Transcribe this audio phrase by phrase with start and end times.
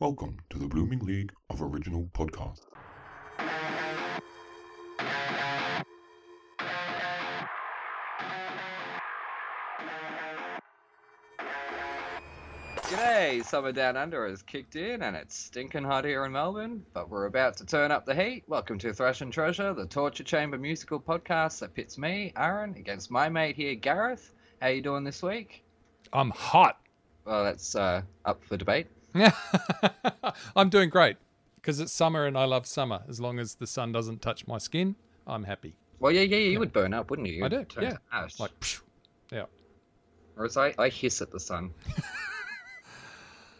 [0.00, 2.62] Welcome to the Blooming League of Original Podcasts.
[12.88, 17.10] G'day, summer down under has kicked in and it's stinking hot here in Melbourne, but
[17.10, 18.44] we're about to turn up the heat.
[18.46, 23.10] Welcome to Thrash and Treasure, the torture chamber musical podcast that pits me, Aaron, against
[23.10, 24.32] my mate here, Gareth.
[24.62, 25.62] How you doing this week?
[26.14, 26.80] I'm hot.
[27.26, 28.86] Well, that's uh, up for debate.
[30.56, 31.16] I'm doing great
[31.56, 33.02] because it's summer and I love summer.
[33.08, 35.74] As long as the sun doesn't touch my skin, I'm happy.
[35.98, 36.50] Well, yeah, yeah, yeah.
[36.50, 37.44] you would burn up, wouldn't you?
[37.44, 37.96] I do, You'd yeah.
[38.12, 38.40] ash.
[38.40, 38.82] Like, phew.
[39.30, 39.44] yeah.
[40.34, 41.72] Whereas I, I hiss at the sun.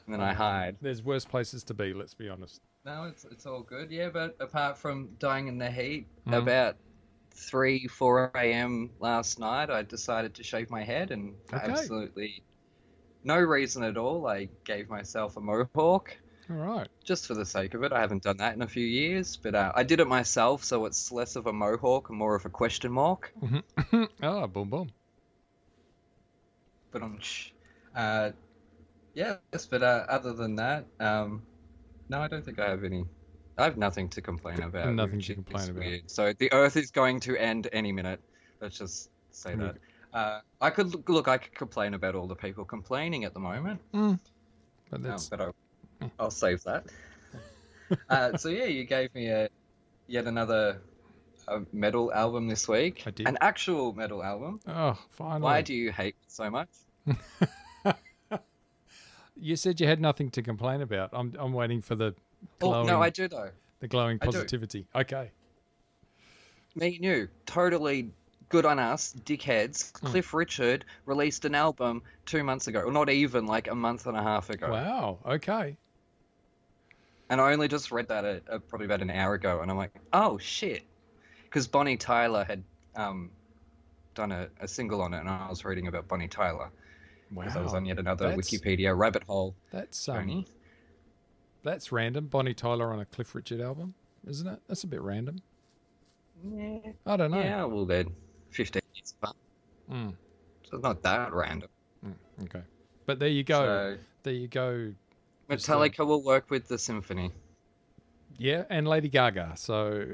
[0.07, 0.77] and then I hide.
[0.80, 1.93] There's worse places to be.
[1.93, 2.60] Let's be honest.
[2.87, 3.91] No, it's it's all good.
[3.91, 6.38] Yeah, but apart from dying in the heat, Mhm.
[6.38, 6.77] about
[7.32, 8.91] three, four a.m.
[9.01, 11.71] last night, I decided to shave my head, and Okay.
[11.71, 12.43] absolutely
[13.24, 16.16] no reason at all, I gave myself a mohawk
[16.48, 16.88] All right.
[17.05, 17.93] just for the sake of it.
[17.93, 20.87] I haven't done that in a few years, but uh, I did it myself, so
[20.87, 23.32] it's less of a mohawk and more of a question mark.
[24.23, 24.91] oh, boom, boom.
[26.93, 27.18] But um,
[27.95, 28.30] uh,
[29.15, 29.38] yes,
[29.71, 31.43] but uh, other than that, um,
[32.09, 33.04] no, I don't think I have any.
[33.57, 34.95] I have nothing to complain about.
[34.95, 35.85] nothing to complain about.
[35.85, 36.10] weird.
[36.10, 38.21] So the Earth is going to end any minute.
[38.60, 39.76] Let's just say that.
[40.13, 41.29] Uh, I could look.
[41.29, 43.80] I could complain about all the people complaining at the moment.
[43.93, 45.55] But No, that's but I'll,
[46.19, 46.87] I'll save that.
[48.09, 49.49] uh, so yeah, you gave me a
[50.09, 50.81] yet another
[51.47, 53.05] uh metal album this week.
[53.07, 53.29] I did.
[53.29, 54.61] An actual metal album.
[54.66, 55.43] oh, finally.
[55.43, 56.69] Why do you hate so much?
[59.37, 61.11] you said you had nothing to complain about?
[61.13, 62.15] I'm I'm waiting for the
[62.59, 63.51] glowing, Oh no, I do though.
[63.81, 64.87] the glowing positivity.
[64.94, 65.31] Okay.
[66.77, 68.11] Me and you, totally
[68.50, 69.98] good on us, dickheads.
[70.00, 70.06] Hmm.
[70.09, 74.16] Cliff Richard released an album two months ago, or not even like a month and
[74.16, 74.70] a half ago.
[74.70, 75.19] Wow.
[75.25, 75.76] Okay.
[77.31, 79.76] And I only just read that uh, uh, probably about an hour ago, and I'm
[79.76, 80.82] like, oh shit,
[81.44, 82.62] because Bonnie Tyler had
[82.97, 83.31] um,
[84.15, 86.70] done a, a single on it, and I was reading about Bonnie Tyler
[87.32, 87.44] Wow.
[87.44, 89.54] because I was on yet another That's- Wikipedia rabbit hole.
[89.70, 90.46] That's um, Tony.
[91.62, 92.26] that's random.
[92.26, 93.94] Bonnie Tyler on a Cliff Richard album,
[94.26, 94.58] isn't it?
[94.66, 95.36] That's a bit random.
[96.52, 97.38] Yeah, I don't know.
[97.38, 97.62] yeah.
[97.64, 98.08] Well, then,
[98.50, 99.37] 15 years apart,
[99.91, 100.15] Mm,
[100.62, 101.69] so it's not that random.
[102.44, 102.62] okay.
[103.06, 103.65] But there you go.
[103.65, 104.93] So There you go.
[105.49, 107.33] Metallica will work with the symphony.
[108.38, 109.53] Yeah, and Lady Gaga.
[109.56, 110.05] So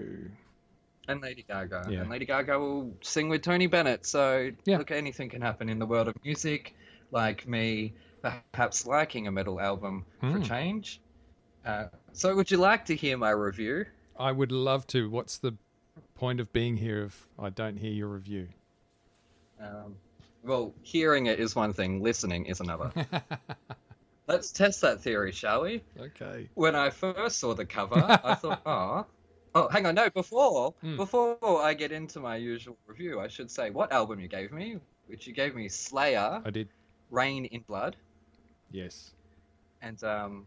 [1.08, 1.86] And Lady Gaga.
[1.90, 2.00] Yeah.
[2.00, 4.06] And Lady Gaga will sing with Tony Bennett.
[4.06, 4.78] So Yeah.
[4.78, 6.74] look, anything can happen in the world of music.
[7.12, 10.42] Like me, perhaps liking a metal album for Hmm.
[10.42, 11.00] change.
[11.64, 13.86] Uh, so would you like to hear my review?
[14.18, 15.08] I would love to.
[15.10, 15.56] What's the
[16.16, 18.48] point of being here if I don't hear your review?
[19.60, 19.94] Um,
[20.42, 22.92] well, hearing it is one thing, listening is another.
[24.28, 25.82] Let's test that theory, shall we?
[26.00, 26.48] okay.
[26.54, 29.06] When I first saw the cover, I thought, oh,
[29.54, 30.96] oh, hang on, no, before Hmm.
[30.96, 34.78] before I get into my usual review, I should say what album you gave me,
[35.06, 36.68] which you gave me Slayer, I did.
[37.10, 37.94] Reign in Blood,
[38.72, 39.12] Yes.
[39.80, 40.44] and um,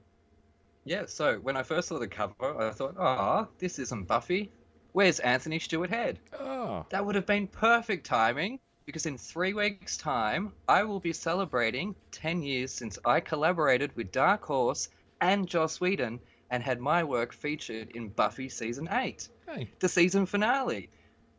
[0.84, 1.06] yeah.
[1.06, 4.52] So when I first saw the cover, I thought, oh, this isn't Buffy.
[4.92, 6.20] Where's Anthony Stewart Head?
[6.40, 11.14] Oh, That would have been perfect timing because in three weeks' time, I will be
[11.14, 14.90] celebrating 10 years since I collaborated with Dark Horse
[15.22, 16.20] and Joss Whedon
[16.50, 19.70] and had my work featured in Buffy Season 8, hey.
[19.80, 20.90] the season finale.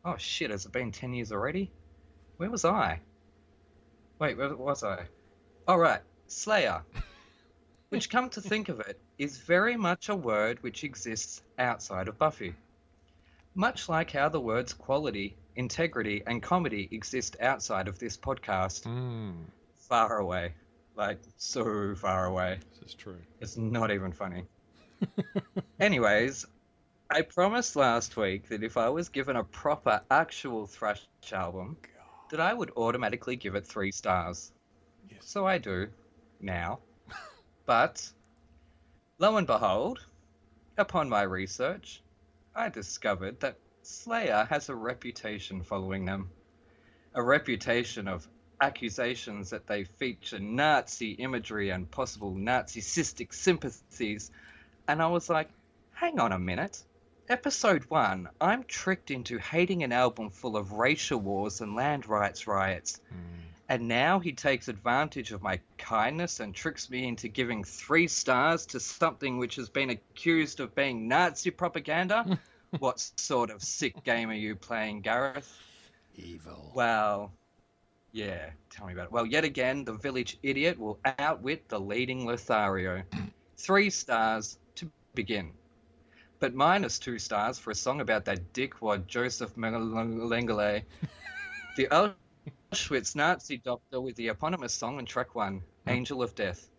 [0.05, 1.69] Oh shit, has it been 10 years already?
[2.37, 3.01] Where was I?
[4.19, 5.05] Wait, where was I?
[5.67, 6.81] All right, Slayer.
[7.89, 12.17] Which, come to think of it, is very much a word which exists outside of
[12.17, 12.55] Buffy.
[13.53, 19.45] Much like how the words quality, integrity, and comedy exist outside of this podcast, Mm,
[19.75, 20.53] far away.
[20.95, 22.59] Like, so far away.
[22.79, 23.19] this is true.
[23.39, 24.45] It's not even funny.
[25.79, 26.45] Anyways,
[27.09, 31.77] I promised last week that if I was given a proper, actual thrash album,
[32.29, 34.51] that I would automatically give it three stars.
[35.09, 35.19] Yes.
[35.25, 35.87] So I do
[36.39, 36.79] now.
[37.65, 38.09] but
[39.19, 40.05] lo and behold,
[40.77, 42.01] upon my research,
[42.55, 46.29] I discovered that Slayer has a reputation following them.
[47.13, 48.27] A reputation of
[48.59, 54.31] accusations that they feature Nazi imagery and possible Nazistic sympathies.
[54.87, 55.49] And I was like,
[55.93, 56.83] hang on a minute.
[57.29, 62.47] Episode 1, I'm tricked into hating an album full of racial wars and land rights
[62.47, 62.99] riots.
[63.13, 63.50] Mm.
[63.71, 68.65] And now he takes advantage of my kindness and tricks me into giving three stars
[68.65, 72.37] to something which has been accused of being Nazi propaganda?
[72.79, 75.57] what sort of sick game are you playing, Gareth?
[76.17, 76.73] Evil.
[76.75, 77.31] Well,
[78.11, 79.11] yeah, tell me about it.
[79.13, 83.03] Well, yet again, the village idiot will outwit the leading Lothario.
[83.57, 85.49] three stars to begin,
[86.41, 90.83] but minus two stars for a song about that dickwad Joseph Mengele,
[91.77, 91.87] the
[92.71, 96.69] Auschwitz Nazi doctor with the eponymous song on track one, Angel of Death.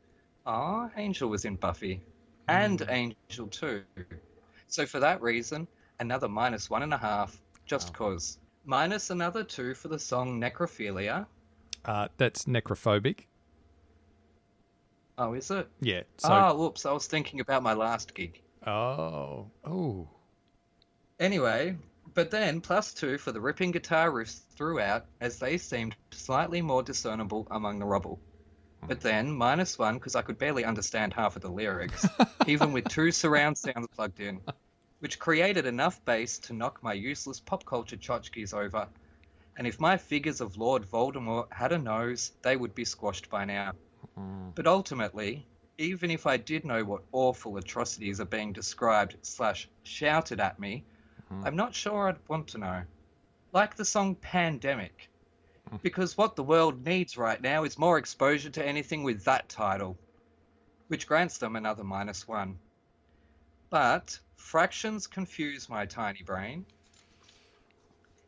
[0.47, 2.01] Ah, Angel was in Buffy,
[2.49, 3.83] and Angel 2.
[4.69, 5.69] So for that reason,
[6.01, 8.11] another minus one and a half, just Wow.
[8.11, 8.39] cause.
[8.65, 11.27] Minus another two for the song Necrophilia.
[11.85, 13.27] Uh, that's necrophobic.
[15.19, 15.69] Oh, is it?
[15.81, 16.03] Yeah.
[16.19, 16.29] So.
[16.33, 18.41] oh, whoops, I was thinking about my last gig.
[18.67, 19.51] oh.
[19.65, 20.09] Oh.
[21.21, 21.77] Anyway,
[22.15, 26.83] but then plus two for the ripping guitar riffs throughout, as they seemed slightly more
[26.83, 28.21] discernible among the rubble.
[28.87, 32.07] But then minus one because I could barely understand half of the lyrics,
[32.47, 34.41] even with two surround sounds plugged in,
[34.99, 38.89] which created enough bass to knock my useless pop culture tchotchkes over.
[39.57, 43.45] And if my figures of Lord Voldemort had a nose, they would be squashed by
[43.45, 43.73] now.
[44.19, 44.55] Mm.
[44.55, 45.47] But ultimately,
[45.79, 50.85] even if I did know what awful atrocities are being described slash shouted at me,
[51.33, 51.47] Mhm.
[51.47, 52.83] I'm not sure I'd want to know.
[53.53, 55.09] Like the song Pandemic.
[55.83, 59.97] Because what the world needs right now is more exposure to anything with that title,
[60.89, 62.59] which grants them another minus one.
[63.71, 66.67] But fractions confuse my tiny brain,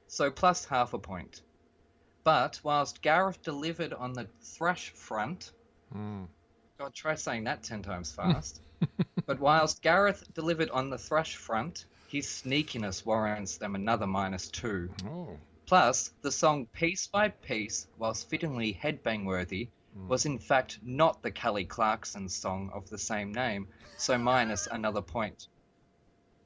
[0.08, 1.42] so plus half a point.
[2.22, 5.52] But whilst Gareth delivered on the thrash front,
[5.94, 6.26] Mm.
[6.78, 8.62] God, try saying that ten times fast.
[9.26, 11.84] but whilst Gareth delivered on the thrash front,
[12.14, 14.88] his sneakiness warrants them another minus two.
[15.05, 15.37] Oh.
[15.66, 20.06] Plus, the song Piece by Piece, whilst fittingly headbang worthy, hmm.
[20.06, 23.66] was in fact not the Kelly Clarkson song of the same name,
[23.96, 25.49] so minus another point.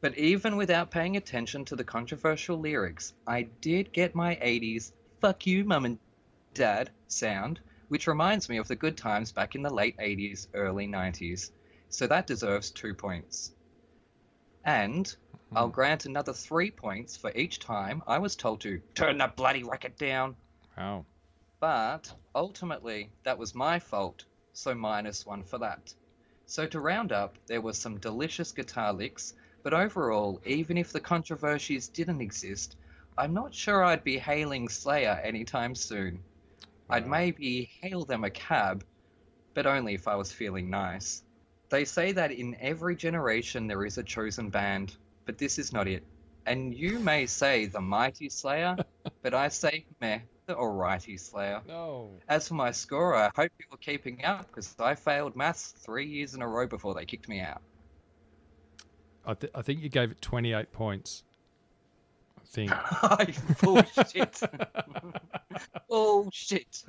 [0.01, 5.47] But even without paying attention to the controversial lyrics, I did get my 80s fuck
[5.47, 5.99] you, mum and
[6.55, 10.89] dad sound, which reminds me of the good times back in the late 80s, early
[10.89, 11.51] 90s.
[11.91, 13.53] So that deserves two points.
[14.65, 15.15] And
[15.55, 15.73] I'll hmm.
[15.73, 19.97] grant another three points for each time I was told to turn that bloody racket
[19.97, 20.37] down.
[20.77, 21.07] Wow.
[21.61, 25.95] But ultimately, that was my fault, so minus one for that.
[26.47, 31.01] So to round up, there were some delicious guitar licks, but overall, even if the
[31.01, 32.77] controversies didn't exist,
[33.17, 36.23] I'm not sure I'd be hailing Slayer anytime soon.
[36.89, 38.85] I'd maybe hail them a cab,
[39.55, 41.23] but only if I was feeling nice.
[41.69, 44.97] They say that in every generation there is a chosen band,
[45.29, 46.03] but this is not it.
[46.47, 48.79] And you may say the mighty Slayer,
[49.23, 51.61] but I say meh, the alrighty Slayer.
[51.69, 52.13] No.
[52.31, 56.33] As for my score, I hope you're keeping up because I failed maths three years
[56.33, 57.61] in a row before they kicked me out.
[59.27, 61.25] I, th- I think you gave it 28 points.
[62.39, 62.73] I think.
[63.61, 64.41] Bullshit.
[65.91, 66.85] Bullshit.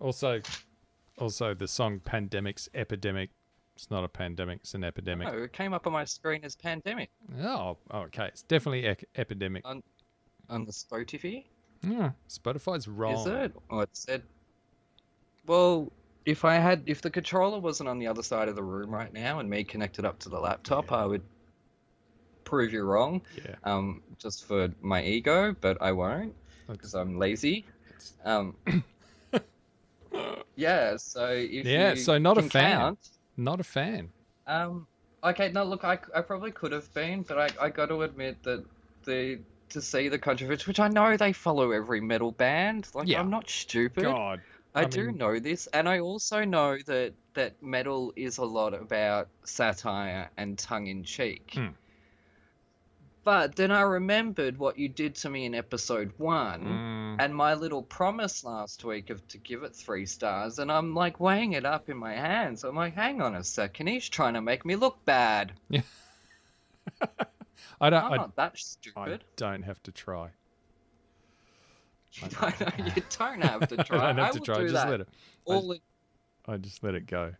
[0.00, 0.40] also,
[1.16, 3.30] also the song "Pandemic's Epidemic."
[3.76, 5.28] It's not a pandemic; it's an epidemic.
[5.28, 7.10] No, it came up on my screen as pandemic
[7.42, 8.26] Oh, okay.
[8.28, 9.64] It's definitely ec- epidemic.
[9.66, 9.82] on
[10.64, 11.44] the Spotify.
[11.82, 13.14] Yeah, Spotify's wrong.
[13.14, 13.52] Is it?
[13.70, 14.22] Oh, it said.
[15.46, 15.92] Well,
[16.24, 19.12] if I had, if the controller wasn't on the other side of the room right
[19.12, 20.96] now and me connected up to the laptop, Yeah.
[20.96, 21.22] I would
[22.44, 23.20] prove you wrong.
[23.44, 23.54] Yeah.
[23.64, 26.34] Um, just for my ego, but I won't
[26.68, 27.66] because I'm lazy.
[28.24, 28.56] Um.
[30.56, 30.96] yeah.
[30.96, 32.78] So if Yeah, so not a fan.
[32.78, 34.10] count, not a fan.
[34.46, 34.86] um.
[35.24, 35.50] Okay.
[35.50, 35.64] No.
[35.64, 38.64] Look, I, I probably could have been, but I I got to admit that
[39.04, 39.40] the
[39.70, 42.88] to see the controversy, which I know they follow every metal band.
[42.94, 43.20] Like Yeah.
[43.20, 44.04] I'm not stupid.
[44.04, 44.40] God.
[44.74, 48.44] I, I do mean- know this, and I also know that that metal is a
[48.44, 51.52] lot about satire and tongue in cheek.
[51.54, 51.68] Hmm.
[53.26, 57.54] But then I remembered what you did to me in episode one, Mm, and my
[57.54, 61.64] little promise last week of to give it three stars, and I'm like weighing it
[61.64, 62.62] up in my hands.
[62.62, 65.54] I'm like, hang on a second, he's trying to make me look bad.
[65.68, 65.80] Yeah.
[67.80, 68.04] I don't.
[68.04, 69.24] I'm I, not that I stupid.
[69.34, 70.28] don't have to try.
[72.40, 73.98] I know you don't have to try.
[74.08, 74.58] I don't have to will try.
[74.58, 75.08] do Just let it.
[75.46, 75.80] All in-
[76.46, 77.32] I just let it go.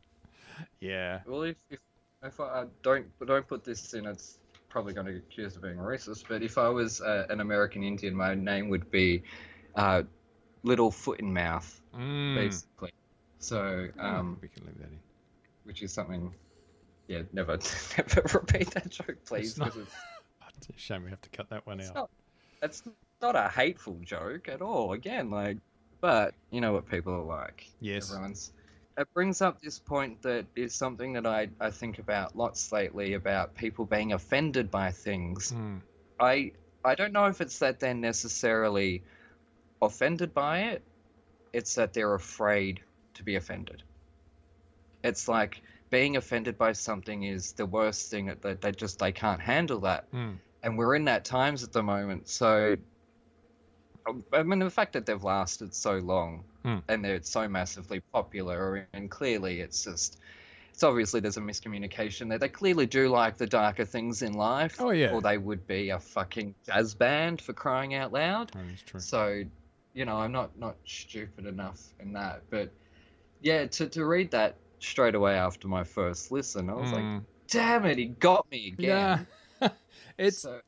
[0.81, 1.21] Yeah.
[1.28, 1.78] Well, if if,
[2.25, 4.38] if I I don't don't put this in, it's
[4.69, 6.25] probably going to get accused of being racist.
[6.29, 9.23] But if I was uh, an American Indian, my name would be
[9.75, 10.03] uh,
[10.63, 12.35] Little Foot in Mouth, Mm.
[12.35, 12.93] basically.
[13.39, 14.99] So, Oh, um, we can leave that in.
[15.65, 16.33] which is something.
[17.09, 17.57] Yeah, never
[17.99, 19.57] never repeat that joke, please.
[19.57, 19.77] not- it's,
[20.59, 21.95] It's a shame we have to cut that one it's out.
[21.95, 22.11] not
[22.63, 22.83] it's
[23.23, 24.93] not a hateful joke at all.
[24.93, 25.59] Again, like,
[26.01, 27.69] but you know what people are like.
[27.81, 28.11] Yes.
[28.11, 28.53] everyone's.
[28.99, 33.12] It brings up this point that is something that I, I think about lots lately
[33.12, 35.53] about people being offended by things.
[35.53, 35.81] Mm.
[36.19, 36.53] I
[36.85, 39.03] I don't know if it's that they're necessarily
[39.83, 40.83] offended by it.
[41.53, 42.81] It's that they're afraid
[43.15, 43.83] to be offended.
[45.03, 45.61] It's like
[45.91, 49.81] being offended by something is the worst thing that they, they just they can't handle
[49.81, 50.38] that Mm.
[50.62, 52.76] and we're in that times at the moment so
[54.33, 56.79] i mean the fact that they've lasted so long Hmm.
[56.89, 60.19] and they're so massively popular and clearly it's just
[60.73, 64.77] it's obviously there's a miscommunication there they clearly do like the darker things in life
[64.81, 65.13] Oh, yeah.
[65.13, 69.01] or they would be a fucking jazz band for crying out loud That is true.
[69.01, 69.43] so,
[69.95, 72.43] you know, I'm not not stupid enough in that.
[72.51, 72.71] But
[73.41, 77.25] yeah, to to read that straight away after my first listen, I was like, Mm.
[77.49, 79.27] damn it, he got me again.
[79.63, 79.69] Yeah.
[80.19, 80.61] it's So,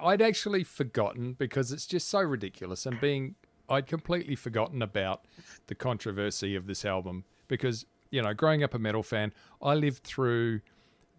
[0.00, 3.34] I'd actually forgotten because it's just so ridiculous and being
[3.68, 5.24] I'd completely forgotten about
[5.66, 9.32] the controversy of this album because you know growing up a metal fan
[9.62, 10.60] I lived through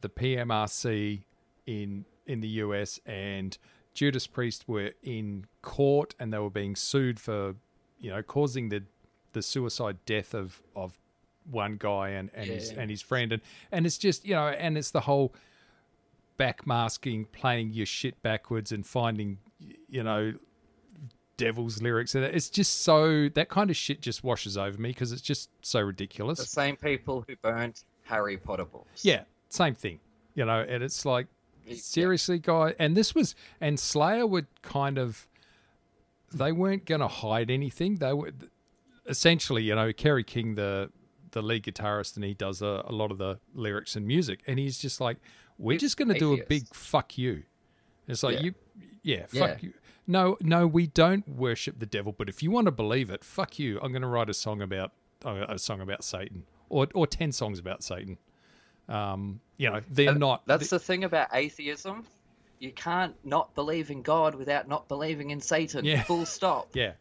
[0.02, 1.24] the PMRC
[1.66, 3.58] in in the US and
[3.94, 7.56] Judas Priest were in court and they were being sued for
[8.00, 8.84] you know causing the
[9.34, 10.98] the suicide death of of
[11.50, 13.32] one guy and and his and his friend.
[13.32, 13.42] And
[13.72, 15.34] and it's just you know and it's the whole
[16.38, 19.38] backmasking, playing your shit backwards, and finding,
[19.90, 20.34] you know,
[21.38, 22.16] devil's lyrics.
[22.16, 25.50] And it's just so that kind of shit just washes over me because it's just
[25.62, 26.40] so ridiculous.
[26.40, 29.04] the same people who burned Harry Potter books.
[29.04, 30.00] Yeah, same thing,
[30.34, 30.66] you know.
[30.68, 31.28] And it's like,
[31.66, 31.76] Yeah.
[31.78, 32.74] seriously, guy.
[32.80, 35.28] And this was, and Slayer would kind of,
[36.34, 37.96] they weren't going to hide anything.
[37.96, 38.32] They were
[39.08, 40.92] essentially, you know, Kerry King, the
[41.32, 44.58] the lead guitarist, and he does a, a lot of the lyrics and music, and
[44.58, 45.18] he's just like,
[45.58, 47.44] we're just going to do a big fuck you.
[48.08, 48.42] It's like Yeah.
[48.44, 48.54] you,
[49.04, 49.48] yeah, Yeah.
[49.48, 49.74] fuck you.
[50.08, 53.58] No, no, we don't worship the devil, but if you want to believe it, fuck
[53.58, 53.80] you.
[53.82, 54.92] I'm going to write a song about
[55.24, 58.18] uh, a song about Satan, or or ten songs about Satan.
[58.88, 60.46] Um, you know, they're And not.
[60.46, 62.06] That's the thing about atheism.
[62.60, 65.84] You can't not believe in God without not believing in Satan.
[65.86, 66.04] Yeah.
[66.04, 66.70] Full stop.
[66.76, 66.92] yeah,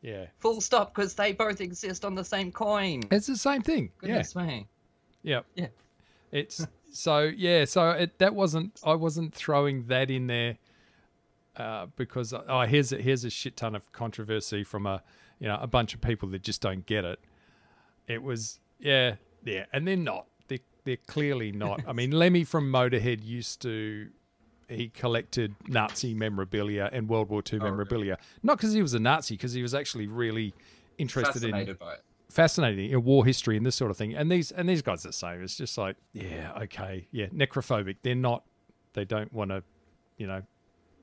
[0.00, 0.26] yeah.
[0.38, 3.02] Full stop, because they both exist on the same coin.
[3.10, 3.90] It's the same thing.
[3.98, 4.66] Goodness me.
[5.22, 5.66] Yeah, Yeah.
[6.32, 7.64] It's so yeah.
[7.64, 8.80] So it, that wasn't.
[8.84, 10.58] I wasn't throwing that in there
[11.56, 15.02] uh, because oh here's a, here's a shit ton of controversy from a
[15.38, 17.20] you know a bunch of people that just don't get it.
[18.06, 20.26] It was yeah yeah, and they're not.
[20.48, 21.82] They they're clearly not.
[21.86, 24.08] I mean, Lemmy from Motorhead used to.
[24.68, 27.70] He collected Nazi memorabilia and World War II Oh, really?
[27.72, 30.54] memorabilia, not because he was a Nazi, because he was actually really
[30.96, 31.80] interested in by it.
[32.30, 34.14] Fascinating in war history and this sort of thing.
[34.14, 35.42] And these and these guys are the same.
[35.42, 37.96] It's just like, yeah, okay, yeah, necrophobic.
[38.02, 38.44] They're not.
[38.92, 39.62] They don't want to,
[40.16, 40.42] you know,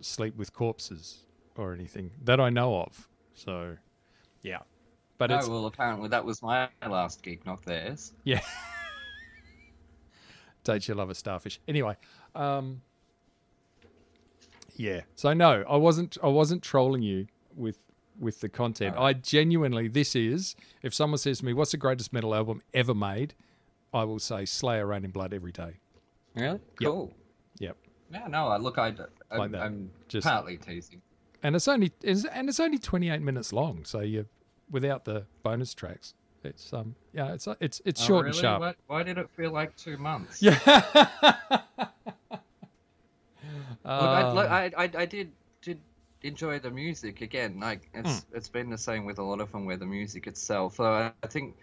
[0.02, 1.20] sleep with corpses
[1.56, 3.08] or anything that I know of.
[3.34, 3.78] So,
[4.42, 4.60] yeah,
[5.18, 8.14] but no, it's well, apparently that was my last gig, not theirs.
[8.24, 8.42] yeah.
[10.64, 11.62] Don't you love a starfish?
[11.68, 11.96] Anyway,
[12.36, 12.82] um,
[14.76, 15.02] yeah.
[15.16, 16.18] So no, I wasn't.
[16.22, 17.80] I wasn't trolling you with
[18.20, 18.96] with the content.
[18.98, 20.56] I genuinely, this is.
[20.82, 23.34] If someone says to me, "What's the greatest metal album ever made?"
[23.94, 25.80] I will say Slayer, Reign in Blood every day.
[26.36, 26.60] Really?
[26.80, 26.92] Yep.
[26.92, 27.14] Cool.
[27.60, 27.78] Yep.
[28.12, 28.88] Yeah, no, I look, I,
[29.32, 29.62] I'm, Like that.
[29.62, 31.02] I'm Just- partly teasing.
[31.44, 33.86] And it's only it's, and it's only twenty eight minutes long.
[33.86, 34.26] So you,
[34.72, 38.38] without the bonus tracks, it's um yeah it's it's it's Oh, short really?
[38.38, 38.62] and sharp.
[38.62, 40.42] Why, why did it feel like two months?
[40.42, 40.58] Yeah.
[43.86, 45.32] Look, I, look, Um, I, I, I did
[45.62, 45.80] did
[46.24, 47.60] enjoy the music again.
[47.60, 48.36] Like it's Hmm.
[48.38, 50.76] it's been the same with a lot of them, where the music itself.
[50.76, 51.56] So I, I think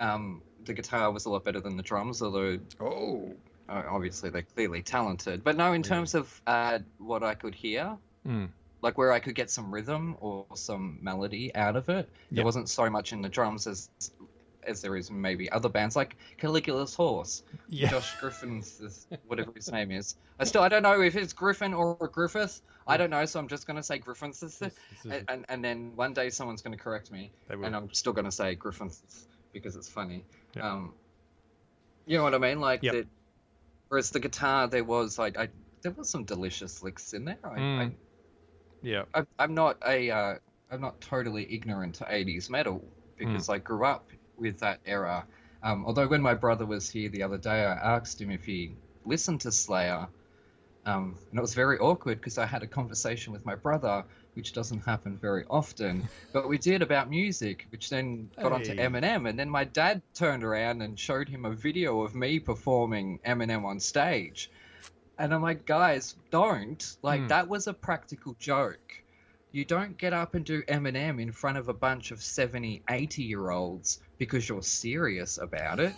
[0.00, 3.32] um, the guitar was a lot better than the drums, although oh.
[3.68, 5.44] obviously they're clearly talented.
[5.44, 7.96] But no, in terms of uh, what I could hear,
[8.26, 8.48] Mm.
[8.80, 12.36] like where I could get some rhythm or some melody out of it, Yeah.
[12.36, 13.90] there wasn't so much in the drums as
[14.66, 17.42] as there is maybe other bands like Caligula's Horse.
[17.68, 17.90] Yeah.
[17.90, 20.16] Josh Griffin's whatever his name is.
[20.38, 22.60] I still I don't know if it's Griffin or Griffith.
[22.86, 24.40] I don't know, so I'm just gonna say Griffin's.
[24.40, 28.12] This- this And, and and then one day someone's gonna correct me, and I'm still
[28.12, 30.24] gonna say Griffin's because it's funny.
[30.56, 30.70] Yeah.
[30.72, 30.94] Um,
[32.06, 32.60] you know what I mean?
[32.60, 32.92] Like Yep.
[32.92, 33.06] the,
[33.88, 35.48] whereas the guitar, there was like I
[35.82, 37.38] there was some delicious licks in there.
[37.44, 37.92] I, Mm.
[38.82, 39.04] yeah.
[39.14, 40.34] I, I I'm not a uh,
[40.70, 42.82] I'm not totally ignorant to 80s metal
[43.16, 45.26] because I grew up with that era.
[45.62, 48.76] Um, although when my brother was here the other day, I asked him if he
[49.04, 50.08] listened to Slayer,
[50.86, 54.52] um, and it was very awkward because I had a conversation with my brother, which
[54.52, 59.38] doesn't happen very often, but we did about music, which then got onto Eminem, and
[59.38, 63.80] then my dad turned around and showed him a video of me performing Eminem on
[63.80, 64.50] stage.
[65.16, 66.96] And I'm like, guys, don't.
[67.00, 67.28] Like, Hmm.
[67.28, 69.03] that was a practical joke.
[69.54, 73.22] You don't get up and do Eminem in front of a bunch of 70, 80
[73.22, 75.94] year olds because you're serious about it.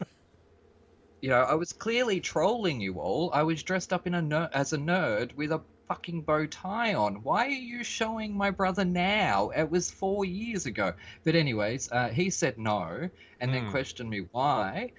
[1.20, 3.30] you know, I was clearly trolling you all.
[3.32, 6.94] I was dressed up in a ner- as a nerd with a fucking bow tie
[6.94, 7.22] on.
[7.22, 9.50] Why are you showing my brother now?
[9.50, 10.92] It was four years ago.
[11.24, 13.08] But anyways, uh, he said no,
[13.38, 13.70] and then Hmm.
[13.70, 14.90] questioned me why.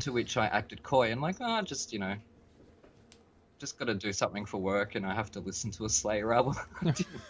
[0.00, 2.16] to which I acted coy and like, oh, just you know,
[3.62, 6.34] just got to do something for work, and I have to listen to a Slayer
[6.34, 6.56] album.
[6.80, 7.22] I didn't,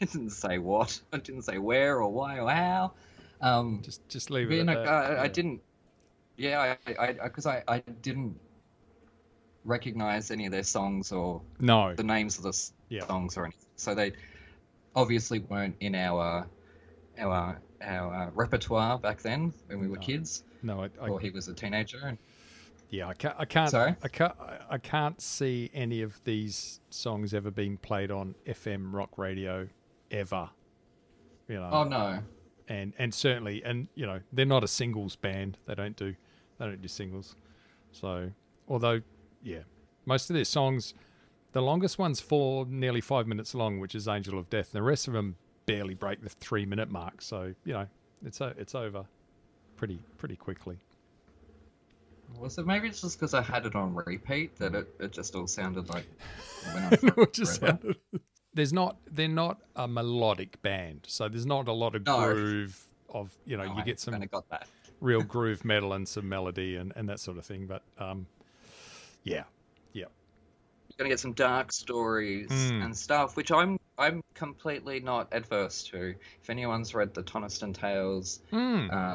[0.00, 2.92] didn't say what, I didn't say where or why or how.
[3.40, 4.68] Um, Just just leave it.
[4.68, 4.76] at.
[4.88, 5.28] I, I Yeah.
[5.28, 5.60] didn't.
[6.36, 8.36] Yeah, I, I, because I, I didn't
[9.64, 11.94] recognize any of their songs or No.
[11.94, 13.06] the names of the Yeah.
[13.06, 13.68] songs or anything.
[13.76, 14.12] So they
[14.96, 16.48] obviously weren't in our
[17.16, 20.02] our our uh, repertoire back then when we were No.
[20.02, 20.82] kids, No.
[20.82, 22.00] I, I, or he was a teenager.
[22.04, 22.18] And
[22.90, 23.08] yeah.
[23.08, 23.34] I can't.
[23.38, 23.70] I can't.
[23.70, 23.94] Sorry?
[24.02, 24.34] I can't.
[24.70, 29.68] I- can't see any of these songs ever being played on FM rock radio
[30.10, 30.50] ever.
[31.48, 31.70] You know.
[31.72, 32.20] oh no,
[32.68, 36.14] and and certainly and you know they're not a singles band they don't do
[36.58, 37.34] they don't do singles
[37.90, 38.30] so
[38.68, 39.00] although
[39.42, 39.62] yeah
[40.06, 40.94] most of their songs
[41.52, 44.84] the longest one's four nearly five minutes long which is angel of death And the
[44.84, 45.34] rest of them
[45.66, 47.86] barely break the three minute mark so you know
[48.24, 49.04] it's it's over
[49.76, 50.78] pretty pretty quickly
[52.38, 52.66] was it?
[52.66, 55.88] Maybe it's just because I had it on repeat that it, it just all sounded
[55.88, 56.06] like.
[56.72, 56.88] When I
[57.22, 57.96] It just sounded-
[58.54, 62.18] there's not they're not a melodic band so there's not a lot of No.
[62.18, 64.20] groove of you know No, you I get some
[65.00, 67.66] real groove metal and some melody and, and that sort of thing.
[67.66, 68.26] But um,
[69.24, 69.44] yeah,
[69.92, 70.06] yeah,
[70.88, 72.84] You're gonna get some dark stories Mm.
[72.86, 76.14] and stuff, which I'm I'm completely not adverse to.
[76.42, 79.14] If anyone's read the Toniston Tales, Mm, uh,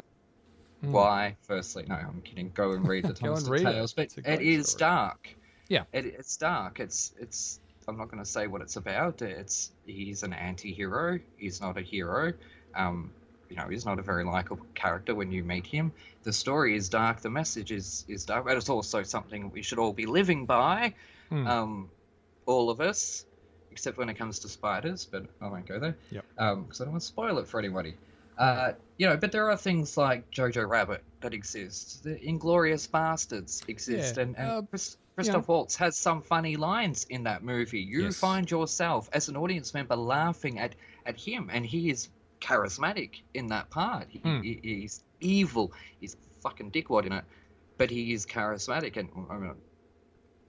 [0.86, 0.92] mm.
[0.92, 1.36] why?
[1.42, 2.50] Firstly, no, I'm kidding.
[2.54, 3.72] Go and read the Go and Toniston it.
[3.72, 4.90] Tales, but it is story.
[4.90, 5.28] dark.
[5.68, 5.82] Yeah.
[5.92, 6.80] it, it's dark.
[6.80, 7.60] It's it's.
[7.88, 9.22] I'm not going to say what it's about.
[9.22, 11.20] It's he's an anti-hero.
[11.36, 12.32] He's not a hero.
[12.74, 13.12] Um,
[13.48, 15.92] you know, he's not a very likable character when you meet him.
[16.24, 17.20] The story is dark.
[17.20, 20.94] The message is is dark, but it's also something we should all be living by.
[21.30, 21.46] Mm.
[21.46, 21.90] Um,
[22.46, 23.24] all of us,
[23.70, 25.04] except when it comes to spiders.
[25.04, 25.96] But I won't go there.
[26.38, 27.94] Um, because I don't want to spoil it for anybody.
[28.38, 32.02] Uh, you know, but there are things like Jojo Rabbit that exist.
[32.04, 37.04] The Inglourious Basterds exist, Yeah, and, and uh, Chris, Christoph Waltz has some funny lines
[37.08, 37.80] in that movie.
[37.80, 38.16] You Yes.
[38.16, 40.74] find yourself as an audience member laughing at
[41.06, 42.08] at him, and he is
[42.40, 44.06] charismatic in that part.
[44.10, 44.42] He, Hmm.
[44.42, 45.72] he- he's evil.
[46.00, 47.24] He's fucking dickwad in it,
[47.78, 48.96] but he is charismatic.
[48.96, 49.54] And I mean,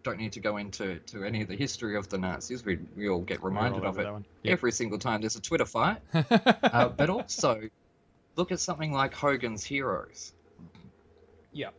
[0.08, 2.64] don't need to go into to any of the history of the Nazis.
[2.66, 4.06] We we all get We're all reminded of it.
[4.06, 4.24] Yep.
[4.54, 5.98] every single time there's a Twitter fight.
[6.78, 7.62] Uh, but also,
[8.36, 10.34] look at something like Hogan's Heroes.
[11.52, 11.70] Yeah.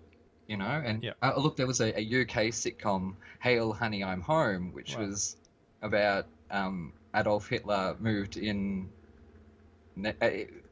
[0.47, 1.12] You know, and Yeah.
[1.23, 5.07] uh, look, there was a, a UK sitcom, Heil Honey, I'm Home, which Right.
[5.07, 5.37] was
[5.83, 8.88] about um, Adolf Hitler moved in.
[9.97, 10.31] Ne- uh,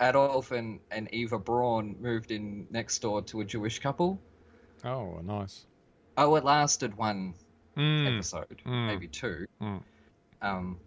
[0.09, 4.19] Adolf and, and Eva Braun moved in next door to a Jewish couple.
[4.85, 5.67] oh, nice.
[6.17, 7.35] Oh, it lasted one
[7.77, 8.87] Mm, episode, Mm.
[8.87, 9.47] maybe two.
[9.61, 9.83] Mm.
[10.43, 10.81] Um,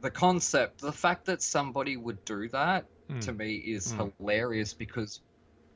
[0.00, 3.20] the concept, the fact that somebody would do that mm.
[3.22, 4.12] to me is Mm.
[4.18, 5.20] hilarious because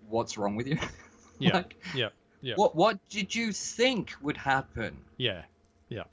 [0.09, 0.79] what's wrong with you?
[1.39, 1.55] Yeah.
[1.55, 2.11] like, Yeah.
[2.41, 2.55] Yeah.
[2.57, 5.43] What what did you think would happen Yeah.
[5.89, 6.05] Yeah.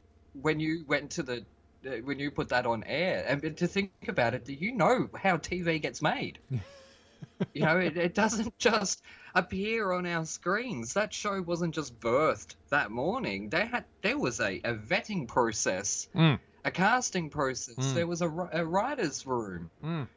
[0.42, 1.46] when you went to the
[1.86, 3.26] uh, when you put that on air?
[3.28, 6.40] And to think about it, do you know how TV gets made?
[7.54, 9.04] you know, it, it doesn't just
[9.36, 10.94] appear on our screens.
[10.94, 13.50] That show wasn't just birthed that morning.
[13.50, 16.40] They had there was a, a vetting process, Mm.
[16.66, 17.76] a casting process.
[17.76, 17.94] Mm.
[17.94, 19.70] There was a, a writer's room.
[19.84, 20.08] Mm.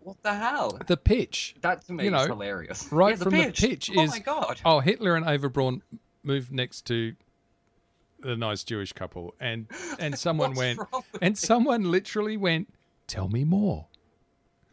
[0.00, 0.78] What the hell?
[0.86, 1.54] The pitch.
[1.60, 2.88] That to me You is hilarious.
[2.90, 3.60] right Yeah, the from the pitch.
[3.60, 4.60] pitch oh is- my god.
[4.64, 5.82] Oh, Hitler and Ava Braun
[6.22, 7.14] moved next to
[8.20, 9.66] the nice Jewish couple, and
[9.98, 10.80] and someone went,
[11.22, 12.68] and someone literally went,
[13.06, 13.86] "Tell me more.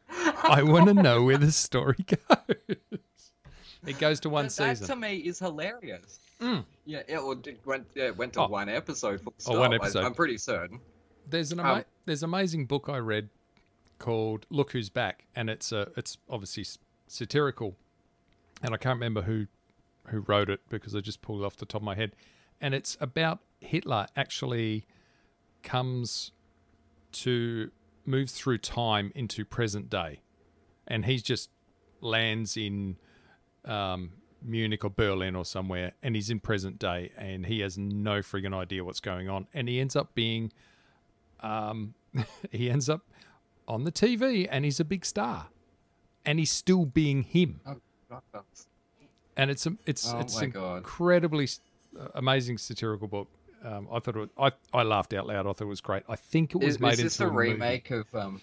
[0.10, 2.78] I want to know where the story goes."
[3.86, 6.19] It goes to one that, that to me is hilarious.
[6.41, 6.65] Mm.
[6.86, 7.19] Yeah, it,
[7.65, 8.48] went yeah, it went to Oh.
[8.48, 9.21] one episode.
[9.21, 9.71] full Oh, one stop.
[9.71, 10.04] I- episode.
[10.06, 10.80] I'm pretty certain.
[11.28, 13.30] There's an ama- Um, there's an amazing book I read
[13.98, 16.65] called Look Who's Back, and it's uh, it's obviously
[17.08, 17.78] satirical,
[18.62, 19.48] and I can't remember who
[20.08, 22.15] who wrote it because I just pulled it off the top of my head,
[22.62, 24.86] and it's about Hitler actually
[25.63, 26.32] comes
[27.12, 27.71] to
[28.06, 30.21] move through time into present day,
[30.88, 31.50] and he's just
[32.02, 32.98] lands in
[33.65, 38.19] um, Munich or Berlin or somewhere, and he's in present day, and he has no
[38.19, 40.51] friggin' idea what's going on, and he ends up being,
[41.41, 41.93] um,
[42.51, 43.01] he ends up
[43.67, 45.47] on the TV, and he's a big star,
[46.25, 47.78] and he's still being him, Oh,
[49.38, 50.78] and it's a, it's Oh it's my an God.
[50.78, 51.47] incredibly
[51.99, 53.28] uh, amazing satirical book.
[53.63, 54.30] Um, I thought it was,
[54.73, 55.47] I I laughed out loud.
[55.47, 56.04] I thought it was great.
[56.08, 57.49] I think it was Is, made is this into a movie.
[57.54, 58.41] remake of um?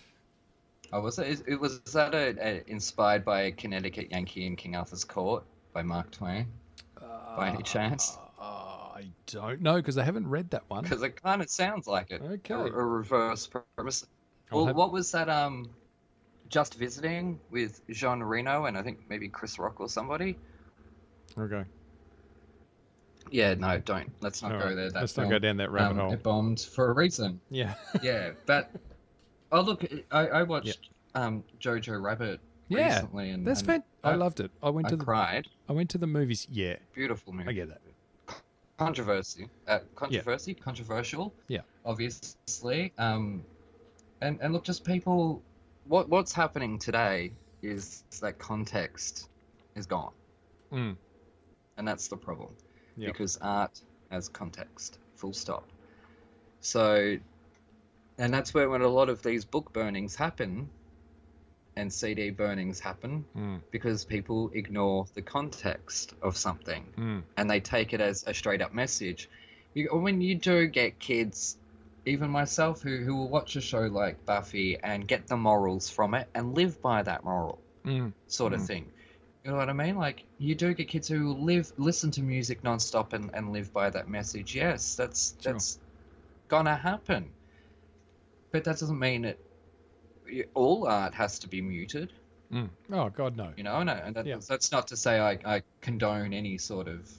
[0.92, 1.42] Oh, was it?
[1.46, 6.10] It was that a, a, inspired by Connecticut Yankee in King Arthur's Court by Mark
[6.10, 6.46] Twain?
[7.36, 8.18] by any chance?
[8.40, 8.42] Uh,
[8.94, 10.82] I don't know because I haven't read that one.
[10.82, 12.22] Because it kind of sounds like it.
[12.22, 12.54] Okay.
[12.54, 14.06] A, a reverse premise.
[14.50, 15.28] Well, have- what was that?
[15.28, 15.70] Um,
[16.48, 20.36] just visiting with Jean Reno and I think maybe Chris Rock or somebody.
[21.38, 21.64] Okay.
[23.30, 24.12] Yeah, no, don't.
[24.20, 24.90] Let's not All go right, there.
[24.90, 26.12] That Let's film, not go down that rabbit um, hole.
[26.12, 27.40] It bombed for a reason.
[27.48, 27.74] Yeah.
[28.02, 28.70] Yeah, but
[29.52, 34.14] oh look, I, I watched um Jojo Rabbit Yeah, recently, and That's fan- I I-
[34.16, 34.50] loved it.
[34.62, 35.46] I went I to the cried.
[35.68, 36.46] I went to the movies.
[36.50, 37.50] Yeah, Beautiful movie.
[37.50, 37.80] I get that.
[38.78, 41.60] controversy uh, controversy controversial Yeah.
[41.84, 43.44] obviously um
[44.20, 45.42] and and look just people
[45.86, 49.28] what what's happening today is that context
[49.76, 50.12] is gone
[50.72, 50.96] Mm.
[51.76, 52.50] and that's the problem
[52.96, 53.12] Yep.
[53.12, 55.68] because art has context full stop
[56.60, 57.16] so
[58.18, 60.68] and that's where when a lot of these book burnings happen
[61.76, 63.60] and cd burnings happen Mm.
[63.70, 67.22] because people ignore the context of something Mm.
[67.36, 69.28] and they take it as a straight up message.
[69.74, 71.56] You, when you do get kids,
[72.04, 76.12] even myself, who, who will watch a show like Buffy and get the morals from
[76.14, 78.12] it and live by that moral Mm.
[78.26, 78.66] sort of Mm.
[78.66, 78.92] thing.
[79.44, 79.96] You know what I mean?
[79.96, 83.88] Like you do get kids who live, listen to music nonstop and, and live by
[83.90, 84.54] that message.
[84.54, 85.54] Yes, that's Sure.
[85.54, 85.78] that's
[86.48, 87.32] gonna happen.
[88.52, 89.38] But that doesn't mean it.
[90.54, 92.12] All art has to be muted.
[92.52, 92.68] Mm.
[92.92, 93.52] Oh God, no.
[93.56, 94.36] You know, and, and that, Yeah.
[94.46, 97.10] that's not to say I, I condone any sort of,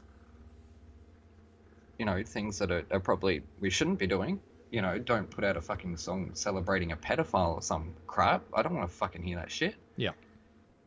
[1.98, 4.40] you know, things that are, are probably we shouldn't be doing.
[4.72, 8.44] You know, don't put out a fucking song celebrating a pedophile or some crap.
[8.54, 9.76] I don't want to fucking hear that shit.
[9.98, 10.12] Yeah.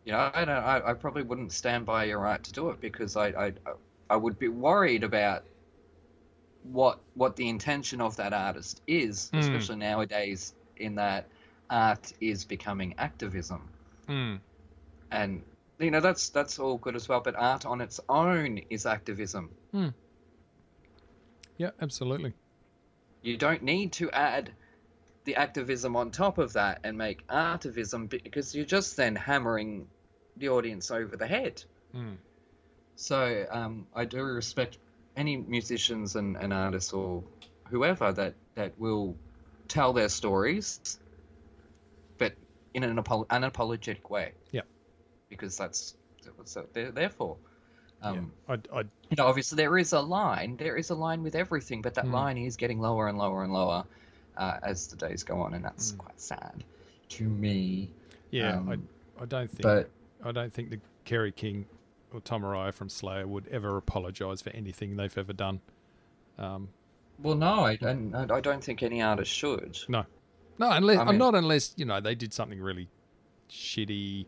[0.04, 0.56] You know, I don't.
[0.56, 3.52] I, I probably wouldn't stand by your right to do it because I, I,
[4.10, 5.44] I would be worried about
[6.72, 9.38] what what the intention of that artist is, Mm.
[9.40, 11.28] especially nowadays, in that
[11.70, 13.68] art is becoming activism
[14.08, 14.40] Mm.
[15.10, 15.42] and
[15.80, 19.50] you know that's that's all good as well but art on its own is activism
[21.58, 22.34] Yeah, absolutely.
[23.22, 24.52] you don't need to add
[25.24, 29.88] the activism on top of that and make artivism because you're just then hammering
[30.36, 32.16] the audience over the head Mm.
[32.94, 34.78] so um, i do respect
[35.16, 37.22] any musicians and, and artists or
[37.68, 39.16] whoever that that will
[39.68, 40.98] tell their stories
[42.18, 42.32] but
[42.74, 44.62] in an apo- unapologetic way Yeah.
[45.28, 45.96] because that's
[46.38, 47.36] that's what they're there for
[48.02, 48.56] um, yeah.
[48.72, 50.58] I, I, you know, obviously there is a line.
[50.58, 52.12] There is a line with everything, but that Mm.
[52.12, 53.84] line is getting lower and lower and lower
[54.36, 55.98] uh, as the days go on, and that's Mm.
[55.98, 56.62] quite sad
[57.08, 57.90] to me.
[58.30, 58.58] yeah.
[58.58, 58.86] Um,
[59.18, 59.62] I, I don't think.
[59.62, 59.88] But
[60.22, 61.64] I don't think that Kerry King
[62.12, 65.60] or Tom Araya from Slayer would ever apologise for anything they've ever done.
[66.38, 66.68] Um,
[67.18, 68.14] well, no, I don't.
[68.30, 69.78] I don't think any artist should.
[69.88, 70.04] no,
[70.58, 72.88] no, unless I mean- not unless you know they did something really
[73.50, 74.26] shitty.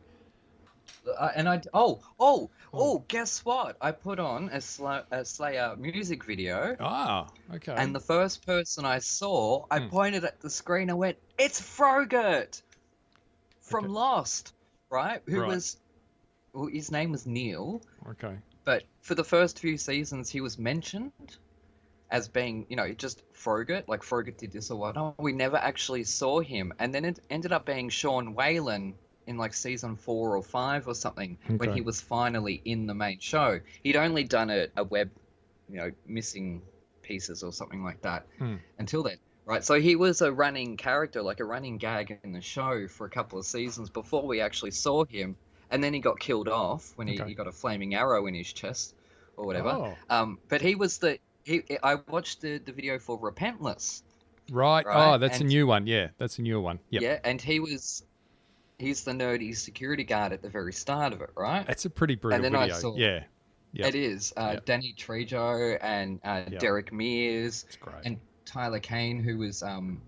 [1.19, 2.97] Uh, and I oh oh Oh.
[2.97, 3.77] oh, guess what?
[3.81, 7.73] I put on a, Sla- a Slayer music video, Ah, okay.
[7.75, 9.89] and the first person I saw, I Hmm.
[9.89, 12.61] pointed at the screen and went, "It's Frogurt
[13.63, 13.93] from Okay.
[13.95, 14.53] Lost,
[14.91, 15.23] right?
[15.27, 15.49] Who Right.
[15.49, 15.79] was,
[16.53, 18.37] well, his name was Neil." okay.
[18.65, 21.13] but for the first few seasons he was mentioned
[22.11, 26.05] as being you know just Frogurt like Frogurt did this or whatnot we never actually
[26.05, 28.95] saw him and then it ended up being Sean Whalen
[29.27, 33.19] in like season four or five or something when he was finally in the main
[33.21, 35.11] show he'd only done a, a web
[35.69, 36.63] you know missing
[37.03, 38.57] pieces or something like that Hmm.
[38.79, 42.41] until then right so he was a running character like a running gag in the
[42.41, 45.37] show for a couple of seasons before we actually saw him
[45.71, 47.29] and then he got killed off when he, Okay.
[47.31, 48.95] he got a flaming arrow in his chest
[49.37, 49.69] or whatever.
[49.69, 51.63] Oh, Um, but he was the he.
[51.83, 54.03] I watched the, the video for Repentless.
[54.51, 54.85] right.
[54.87, 55.87] right, Oh, that's a new one.
[55.87, 56.79] Yeah, that's a newer one.
[56.91, 57.03] Yep.
[57.03, 58.05] Yeah, and he was
[58.79, 61.67] he's the nerdy security guard at the very start of it, right?
[61.67, 62.75] That's a pretty brutal then I video.
[62.77, 63.25] saw- yeah,
[63.73, 63.89] Yep.
[63.89, 64.33] It is.
[64.37, 64.65] Uh, Yep.
[64.67, 66.61] Danny Trejo and uh, Yep.
[66.61, 67.67] Derek Mears
[68.05, 70.01] and Tyler Kane, who was um,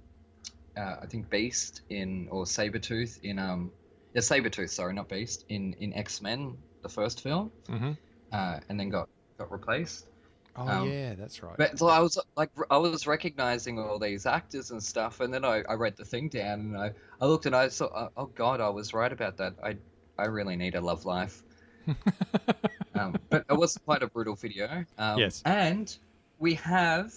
[0.77, 3.70] uh, I think Beast in or Sabretooth in um,
[4.14, 7.92] yeah Sabretooth, sorry, not Beast in in X Men, the first film, hmm
[8.33, 10.07] uh, and then got got replaced.
[10.57, 11.57] Oh um, yeah, that's right.
[11.57, 15.44] But so I was like, I was recognizing all these actors and stuff, and then
[15.44, 18.27] I, I read the thing down and I, I looked and I saw, oh, oh
[18.27, 19.55] God, I was right about that.
[19.62, 19.77] I
[20.18, 21.42] I really need a love life.
[22.92, 24.85] Um, but it was quite a brutal video.
[24.99, 25.42] Um, Yes.
[25.44, 25.96] And
[26.38, 27.12] we have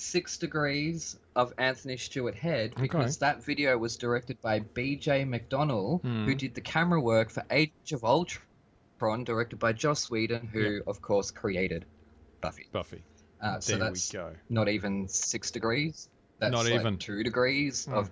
[0.00, 5.24] six degrees of Anthony Stewart Head because that video was directed by B.J.
[5.24, 6.24] McDonnell, Hmm.
[6.24, 11.02] who did the camera work for Age of Ultron, directed by Joss Whedon, who of
[11.02, 11.84] course created
[12.40, 12.66] Buffy.
[12.72, 13.02] Buffy.
[13.42, 14.32] Uh, so there we that's go.
[14.48, 16.08] not even six degrees.
[16.38, 16.96] That's Not like even.
[16.98, 17.94] two degrees Mm.
[17.94, 18.10] of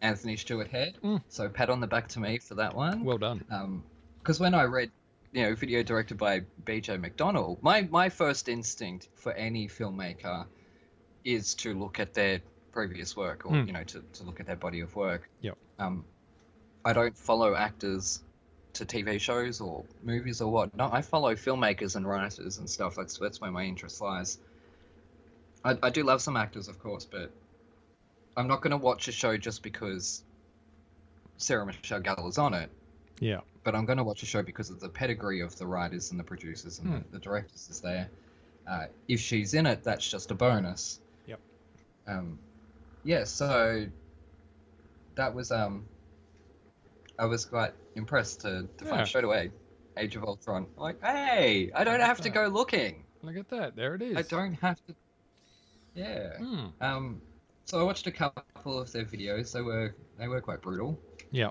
[0.00, 0.96] Anthony Stewart Head.
[1.04, 1.22] Mm.
[1.28, 3.04] So pat on the back to me for that one.
[3.04, 3.82] Well done.
[4.18, 4.90] Because when I read,
[5.32, 6.96] you know, video directed by B.J.
[6.96, 10.46] McDonnell, my my first instinct for any filmmaker
[11.26, 12.40] is to look at their
[12.72, 13.66] previous work, or Mm.
[13.66, 15.28] you know, to, to look at their body of work.
[15.40, 15.56] Yep.
[15.78, 16.04] Um,
[16.84, 18.22] I don't follow actors
[18.74, 20.92] to TV shows or movies or whatnot.
[20.94, 22.94] I follow filmmakers and writers and stuff.
[22.94, 24.38] That's that's where my interest lies.
[25.64, 27.30] I, I do love some actors, of course, but
[28.36, 30.22] I'm not going to watch a show just because
[31.38, 32.70] Sarah Michelle Gellar is on it.
[33.18, 33.40] Yeah.
[33.64, 36.20] But I'm going to watch a show because of the pedigree of the writers and
[36.20, 36.94] the producers and Hmm.
[36.98, 38.08] the, the directors is there.
[38.70, 41.00] Uh, if she's in it, that's just a bonus.
[42.06, 42.38] Um,
[43.04, 43.24] yeah.
[43.24, 43.86] So
[45.16, 45.86] that was um.
[47.18, 48.90] I was quite impressed to, to Yeah.
[48.90, 49.50] find straight away
[49.96, 50.66] Age of Ultron.
[50.76, 53.04] Like, hey, I don't have to go looking.
[53.22, 53.74] Look at that.
[53.74, 54.16] There it is.
[54.18, 54.94] I don't have to.
[55.94, 56.36] Yeah.
[56.36, 56.66] Hmm.
[56.80, 57.22] Um.
[57.64, 59.52] So I watched a couple of their videos.
[59.52, 60.98] They were they were quite brutal.
[61.30, 61.50] Yeah.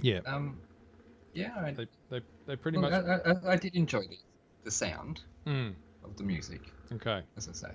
[0.00, 0.20] Yeah.
[0.26, 0.60] Um.
[1.32, 1.54] Yeah.
[1.58, 2.92] I, They, they, they pretty much.
[2.92, 4.18] I, I, I did enjoy the,
[4.64, 5.70] the sound Hmm.
[6.04, 6.60] of the music,
[6.92, 7.22] Okay.
[7.36, 7.68] as I say.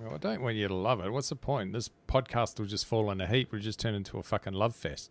[0.00, 1.10] Well, I don't want you to love it.
[1.12, 1.72] What's the point?
[1.72, 3.52] This podcast will just fall in a heap.
[3.52, 5.10] We'll just turn into a fucking love fest.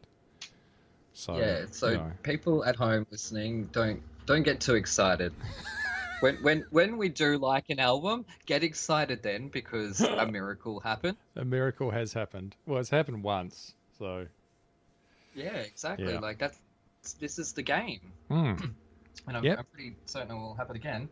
[1.13, 1.65] So yeah.
[1.72, 2.12] So you know.
[2.24, 5.34] people at home listening, don't don't get too excited.
[6.19, 11.17] when when when we do like an album, get excited then because a miracle happened.
[11.36, 12.56] a miracle has happened.
[12.65, 13.76] Well, it's happened once.
[13.98, 14.28] So
[15.36, 15.56] Yeah.
[15.58, 16.12] Exactly.
[16.12, 16.19] Yeah.
[16.19, 16.58] Like that's
[17.19, 18.02] this is the game.
[18.30, 18.56] hmm.
[19.28, 19.60] and I'm, Yep.
[19.60, 21.10] I'm pretty certain it will happen again.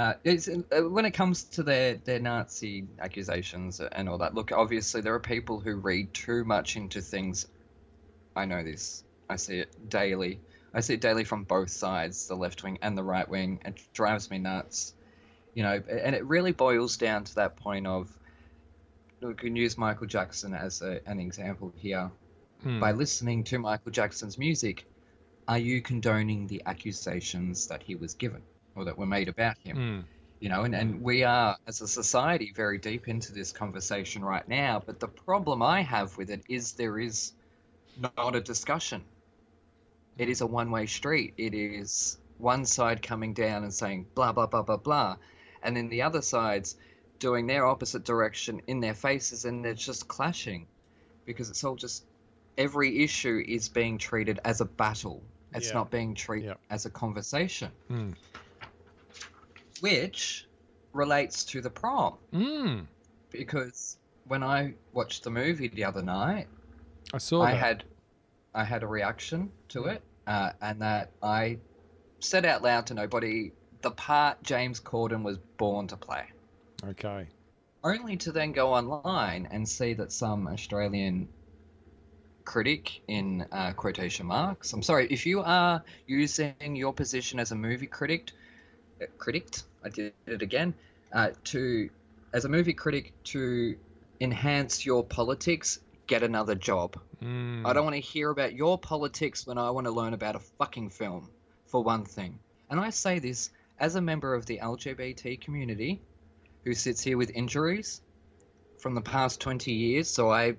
[0.00, 4.34] Uh, it's uh, when it comes to their, their Nazi accusations and all that.
[4.34, 7.46] Look, obviously there are people who read too much into things.
[8.34, 9.04] I know this.
[9.28, 10.40] I see it daily.
[10.72, 13.60] I see it daily from both sides, the left wing and the right wing.
[13.62, 14.94] It drives me nuts.
[15.52, 18.08] You know, and it really boils down to that point of.
[19.20, 22.10] We can use Michael Jackson as a, an example here
[22.62, 22.80] Hmm.
[22.80, 24.86] by listening to Michael Jackson's music,
[25.46, 28.42] are you condoning the accusations that he was given
[28.74, 29.76] or that were made about him?
[29.76, 30.00] Hmm.
[30.40, 34.48] You know, and, and we are, as a society, very deep into this conversation right
[34.48, 34.82] now.
[34.84, 37.32] But the problem I have with it is there is
[38.16, 39.04] not a discussion.
[40.16, 41.34] It is a one way street.
[41.36, 45.16] It is one side coming down and saying blah, blah, blah, blah, blah.
[45.62, 46.76] And then the other side's
[47.18, 50.66] doing their opposite direction in their faces and they're just clashing
[51.26, 52.04] because it's all just
[52.56, 55.22] every issue is being treated as a battle.
[55.52, 55.74] It's Yeah.
[55.74, 56.54] not being treated Yeah.
[56.70, 58.12] as a conversation, Hmm.
[59.80, 60.46] Which
[60.92, 62.80] relates to the prom Hmm.
[63.30, 66.48] because when I watched the movie the other night,
[67.12, 67.56] I saw I that.
[67.58, 67.84] had
[68.54, 71.58] I had a reaction to it, uh, and that I
[72.18, 76.24] said out loud to nobody the part James Corden was born to play.
[76.84, 77.28] Okay.
[77.82, 81.28] only to then go online and see that some Australian
[82.44, 87.54] critic, in uh, quotation marks, I'm sorry, if you are using your position as a
[87.54, 88.32] movie critic,
[89.00, 89.46] uh, critic,
[89.84, 90.74] I did it again,
[91.12, 91.90] uh, to
[92.32, 93.76] as a movie critic to
[94.20, 96.96] enhance your politics, get another job.
[97.20, 97.64] Hmm.
[97.66, 100.40] I don't want to hear about your politics when I want to learn about a
[100.40, 101.30] fucking film,
[101.66, 102.38] for one thing.
[102.68, 106.02] And I say this as a member of the LGBT community
[106.64, 108.02] who sits here with injuries
[108.78, 110.56] from the past 20 years, so I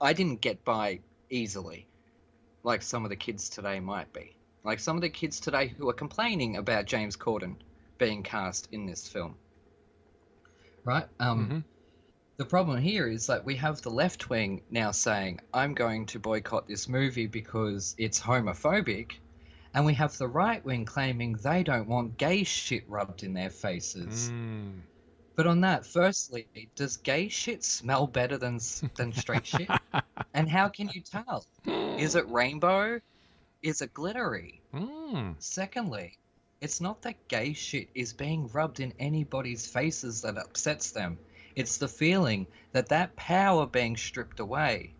[0.00, 1.86] I didn't get by easily
[2.62, 4.36] like some of the kids today might be.
[4.64, 7.56] Like some of the kids today who are complaining about James Corden
[8.00, 9.36] being cast in this film.
[10.84, 11.06] Right?
[11.20, 11.64] Um Mhm.
[12.38, 16.18] the problem here is that we have the left wing now saying, I'm going to
[16.18, 19.12] boycott this movie because it's homophobic.
[19.74, 23.50] And we have the right wing claiming they don't want gay shit rubbed in their
[23.50, 24.30] faces.
[24.30, 24.80] Hmm.
[25.36, 28.58] But on that, firstly, does gay shit smell better than
[28.96, 29.68] than straight shit?
[30.34, 31.44] And how can you tell?
[31.66, 33.00] Is it rainbow?
[33.62, 34.60] Is it glittery?
[34.72, 35.32] Hmm.
[35.40, 36.18] Secondly,
[36.60, 41.18] it's not that gay shit is being rubbed in anybody's faces that upsets them.
[41.56, 44.92] It's the feeling that that power being stripped away,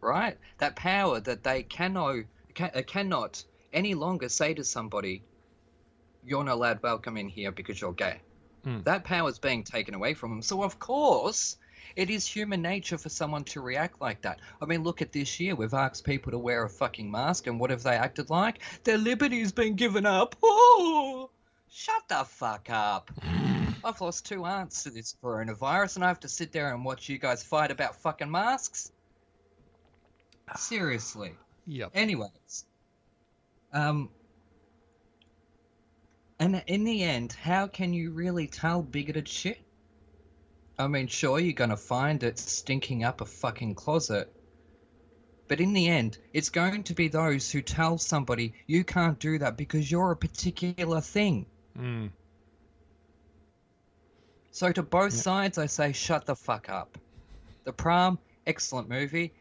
[0.00, 0.38] right?
[0.58, 5.22] That power that they cannot ca- uh, cannot any longer say to somebody,
[6.24, 8.20] "You're not allowed welcome in here because you're gay."
[8.64, 8.80] Hmm.
[8.82, 10.42] That power is being taken away from them.
[10.42, 11.56] So of course.
[11.96, 14.40] It is human nature for someone to react like that.
[14.60, 15.54] I mean, look at this year.
[15.54, 18.60] We've asked people to wear a fucking mask, and what have they acted like?
[18.84, 20.36] Their liberty's been given up.
[20.42, 21.30] Oh,
[21.70, 23.10] shut the fuck up.
[23.84, 27.08] I've lost two aunts to this coronavirus, and I have to sit there and watch
[27.08, 28.92] you guys fight about fucking masks.
[30.56, 31.32] Seriously.
[31.66, 31.92] Yep.
[31.94, 32.64] Anyways,
[33.72, 34.10] um,
[36.38, 39.58] and in the end, how can you really tell bigoted shit?
[40.80, 44.32] I mean, sure, you're gonna find it stinking up a fucking closet,
[45.46, 49.38] but in the end, it's going to be those who tell somebody you can't do
[49.38, 51.46] that because you're a particular thing.
[51.76, 52.06] Hmm.
[54.52, 55.20] So to both Yeah.
[55.20, 56.98] sides, I say, shut the fuck up.
[57.64, 59.32] The Prom, excellent movie.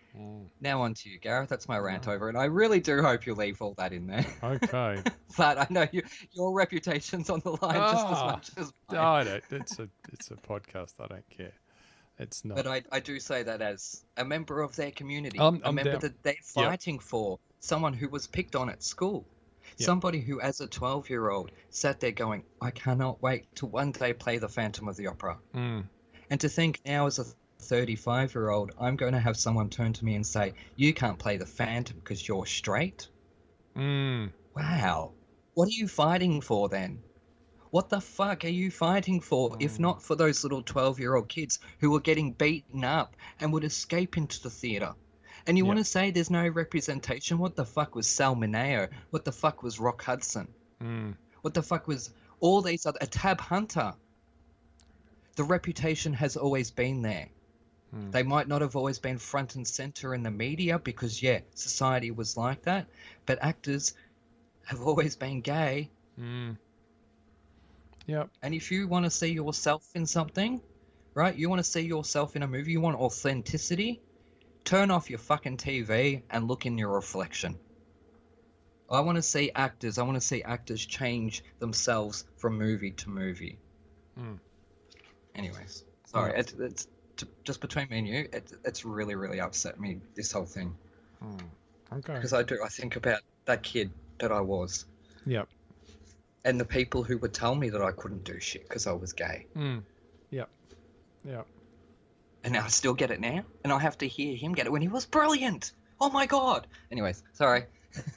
[0.61, 1.49] Now on to you, Gareth.
[1.49, 4.25] That's my rant over, and I really do hope you leave all that in there.
[4.43, 5.01] Okay.
[5.37, 6.01] but I know you,
[6.33, 8.97] your reputation's on the line just as Ah, much as mine.
[8.99, 9.43] I don't.
[9.51, 10.93] It's a it's a podcast.
[10.99, 11.53] I don't care.
[12.17, 12.57] It's not.
[12.57, 15.75] But I, I do say that as a member of their community, I'm- a I'm
[15.75, 15.99] member down.
[16.01, 16.65] that they're Yep.
[16.65, 19.25] fighting for, someone who was picked on at school,
[19.77, 19.85] Yep.
[19.85, 23.91] somebody who, as a 12 year old, sat there going, I cannot wait to one
[23.93, 25.37] day play the Phantom of the Opera.
[25.55, 25.85] Mm,
[26.29, 27.25] And to think now, as a
[27.61, 31.19] 35 year old, I'm going to have someone turn to me and say, You can't
[31.19, 33.07] play the Phantom because you're straight?
[33.75, 35.11] mm, Wow.
[35.53, 37.01] What are you fighting for then?
[37.71, 41.29] What the fuck are you fighting for if not for those little 12 year old
[41.29, 44.93] kids who were getting beaten up and would escape into the theatre?
[45.45, 45.67] And you Yeah.
[45.69, 47.37] want to say there's no representation?
[47.37, 48.89] What the fuck was Sal Mineo?
[49.11, 50.47] What the fuck was Rock Hudson?
[50.81, 51.15] mm.
[51.41, 52.97] What the fuck was all these other.
[53.01, 53.93] A Tab Hunter?
[55.35, 57.27] The reputation has always been there.
[57.91, 58.11] Hmm.
[58.11, 62.11] They might not have always been front and center in the media because, yeah, society
[62.11, 62.87] was like that,
[63.25, 63.93] but actors
[64.65, 65.89] have always been gay.
[66.19, 66.57] Mm.
[68.05, 68.29] Yep.
[68.41, 70.61] And if you want to see yourself in something,
[71.13, 71.35] right?
[71.35, 74.01] You want to see yourself in a movie, you want authenticity,
[74.63, 77.57] turn off your fucking TV and look in your reflection.
[78.89, 83.09] I want to see actors, I want to see actors change themselves from movie to
[83.09, 83.59] movie.
[84.17, 84.35] Hmm.
[85.35, 86.87] Anyways, sorry, it's
[87.19, 90.75] t- just between me and you, it, it's really, really upset me, this whole thing.
[91.23, 91.39] Mm.
[91.93, 92.13] Okay.
[92.13, 94.85] Because I do, I think about that kid that I was
[95.25, 95.47] Yep.
[96.45, 99.13] and the people who would tell me that I couldn't do shit because I was
[99.13, 99.45] gay.
[99.55, 99.83] Mm.
[100.31, 100.49] Yep.
[101.25, 101.47] Yep.
[102.43, 104.81] And I still get it now, and I have to hear him get it when
[104.81, 105.73] he was brilliant.
[105.99, 106.67] Oh my god.
[106.91, 107.65] Anyways, sorry.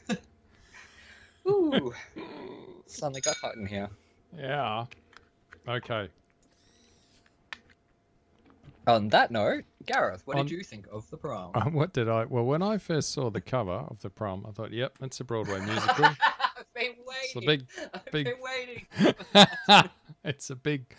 [1.48, 1.92] Ooh,
[2.86, 3.88] suddenly got hot in here.
[4.36, 4.86] Yeah.
[5.68, 6.08] Okay.
[8.86, 11.52] On that note, Gareth, what On- did you think of the prom?
[11.72, 12.24] What did I?
[12.24, 15.24] Well, when I first saw the cover of the prom, I thought, "Yep, it's a
[15.24, 16.04] Broadway musical."
[16.56, 17.64] I've been It's a big,
[17.94, 19.90] I've big- been waiting.
[20.24, 20.94] it's a big,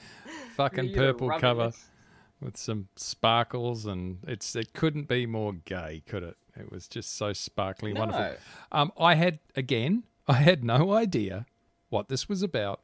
[0.56, 1.86] fucking purple cover this.
[2.42, 6.38] with some sparkles, and it's it couldn't be more gay, could it?
[6.56, 8.36] It was just so sparkly, wonderful.
[8.72, 11.46] Um, I had again, I had no idea
[11.90, 12.82] what this was about.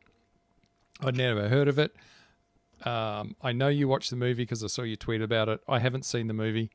[1.01, 1.95] I'd never heard of it.
[2.85, 5.61] Um, I know you watched the movie because I saw you tweet about it.
[5.67, 6.69] I haven't seen the movie.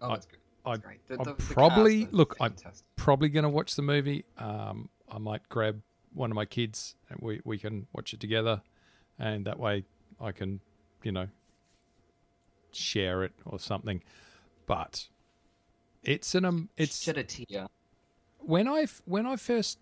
[0.00, 0.38] Oh, I- that's good.
[0.64, 1.14] That's I-.
[1.14, 2.54] The, I'm probably- look, I'm-
[2.96, 4.24] Probably going to watch the movie.
[4.38, 5.80] Um, I might grab
[6.12, 8.60] one of my kids and we, we can watch it together,
[9.18, 9.84] and that way
[10.20, 10.60] I can,
[11.02, 11.28] you know,
[12.72, 14.02] share it or something.
[14.66, 15.08] But
[16.02, 17.68] it's an um, it's shed a tear.
[18.38, 19.78] when I when I first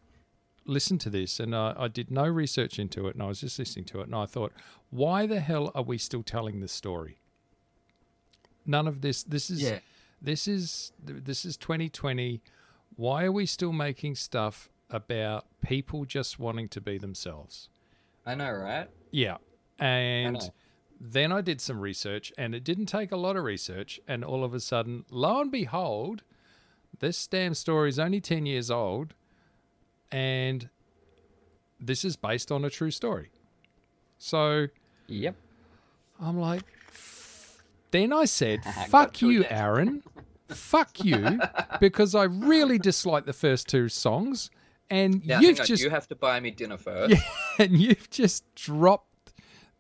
[0.67, 3.59] listened to this and I, I did no research into it and I was just
[3.59, 4.53] listening to it and I thought,
[4.91, 7.19] why the hell are we still telling this story?
[8.65, 9.23] None of this.
[9.23, 9.79] This is Yeah.
[10.21, 12.41] this is this is 2020.
[12.97, 17.69] Why are we still making stuff about people just wanting to be themselves?
[18.25, 18.89] I know, right?
[19.11, 19.37] Yeah.
[19.79, 20.49] And know.
[21.01, 24.01] then I did some research, and it didn't take a lot of research.
[24.09, 26.23] And all of a sudden, lo and behold,
[26.99, 29.15] this damn story is only 10 years old,
[30.13, 30.69] and
[31.81, 33.31] this is based on a true story.
[34.19, 34.69] So
[35.09, 35.35] Yep.
[36.21, 36.63] I'm like,
[37.91, 39.45] then I said, fuck you.
[39.49, 40.03] Aaron.
[40.49, 41.41] fuck you,
[41.81, 44.51] because I really dislike the first two songs.
[44.89, 47.13] And Now, you've just you have to buy me dinner first.
[47.15, 47.21] yeah,
[47.59, 49.33] and you've just dropped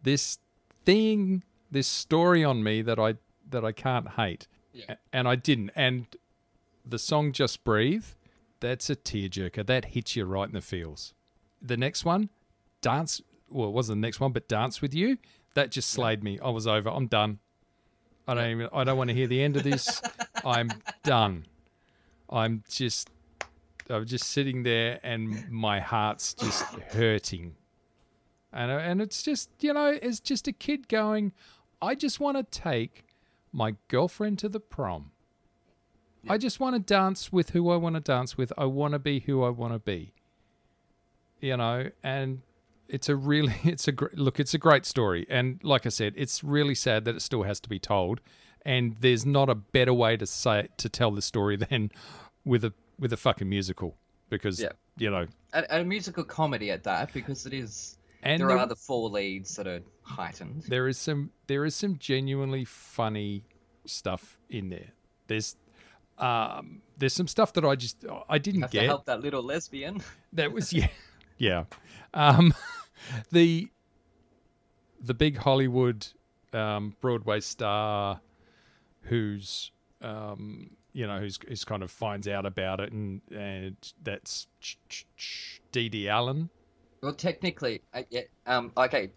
[0.03, 0.39] this
[0.85, 3.15] thing, this story on me that I
[3.49, 4.97] that I can't hate, Yeah.
[5.13, 5.71] And I didn't.
[5.77, 6.07] And
[6.85, 8.05] the song "Just Breathe,"
[8.61, 9.67] that's a tearjerker.
[9.67, 11.15] That hits you right in the feels.
[11.61, 12.31] The next one,
[12.81, 13.21] dance.
[13.51, 15.19] Well, it wasn't the next one, but "Dance with You."
[15.55, 16.39] That just slayed me.
[16.43, 16.91] I was over.
[16.91, 17.39] I'm done.
[18.29, 18.69] I don't even.
[18.73, 20.03] I don't want to hear the end of this.
[20.45, 20.71] I'm
[21.03, 21.47] done.
[22.29, 23.11] I'm just.
[23.89, 27.55] I'm just sitting there, and my heart's just hurting.
[28.53, 31.33] And and it's just you know, it's just a kid going.
[31.81, 33.05] I just want to take
[33.53, 35.13] my girlfriend to the prom.
[36.29, 38.53] I just want to dance with who I want to dance with.
[38.59, 40.13] I want to be who I want to be.
[41.41, 42.41] You know, and
[42.89, 46.13] it's a really it's a gr- look it's a great story and like i said
[46.17, 48.21] it's really sad that it still has to be told
[48.65, 51.91] and there's not a better way to say to tell the story than
[52.45, 53.97] with a with a fucking musical
[54.31, 54.69] because Yeah.
[54.99, 57.99] you know and a musical comedy at that, because it is.
[58.23, 60.63] and there there, are the four leads that are heightened.
[60.69, 63.43] there is some there is some genuinely funny
[63.85, 64.93] stuff in there
[65.27, 65.57] there's
[66.19, 69.43] um there's some stuff that i just i didn't have to get help that little
[69.43, 70.03] lesbian.
[70.33, 70.89] That was yeah,
[71.39, 71.65] yeah.
[72.15, 72.55] Um,
[73.31, 73.69] the
[75.01, 76.07] the big Hollywood
[76.53, 78.21] um, Broadway star
[79.03, 79.71] who's
[80.03, 84.49] um, you know, who's who's kind of finds out about it, and and that's
[85.73, 86.49] Dee Dee Allen.
[87.03, 89.11] Well, technically, uh, yeah, um, okay,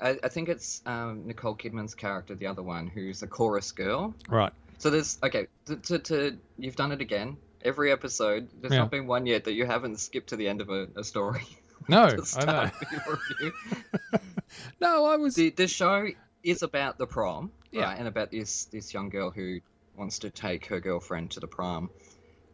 [0.00, 4.14] I, I think it's um, Nicole Kidman's character, the other one, who's a chorus girl.
[4.28, 4.52] Right.
[4.78, 7.36] So there's okay, to, to, to you've done it again.
[7.62, 8.80] Every episode, there's Yeah.
[8.80, 11.42] not been one yet that you haven't skipped to the end of a, a story.
[11.88, 12.70] No, I know.
[14.80, 15.34] No, I was.
[15.34, 16.08] the the show
[16.42, 17.84] is about the prom, Yeah.
[17.84, 19.60] right, and about this this young girl who
[19.94, 21.90] wants to take her girlfriend to the prom.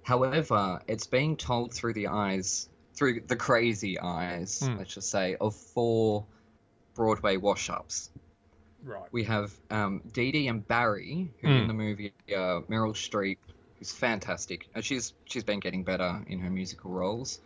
[0.03, 4.79] However, it's being told through the eyes, through the crazy eyes, Hmm.
[4.79, 6.27] let's just say, of four
[6.95, 8.11] Broadway wash-ups.
[8.85, 9.09] Right.
[9.13, 11.55] We have um, Dee Dee and Barry, who Hmm.
[11.55, 13.39] in the movie uh, Meryl Streep,
[13.79, 14.69] who's fantastic.
[14.75, 17.41] And she's she's been getting better in her musical roles,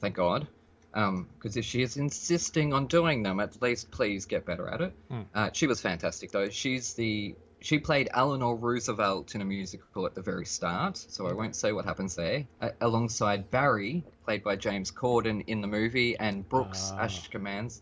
[0.00, 0.46] thank God.
[0.92, 4.92] Because if she is insisting on doing them, at least please get better at it.
[5.08, 5.20] Hmm.
[5.34, 6.48] Uh, she was fantastic though.
[6.50, 11.32] She's the she played Eleanor Roosevelt in a musical at the very start, so I
[11.32, 12.44] won't say what happens there.
[12.60, 17.04] Uh, alongside Barry, played by James Corden in the movie, and Brooks Ah.
[17.06, 17.80] Ashkamans,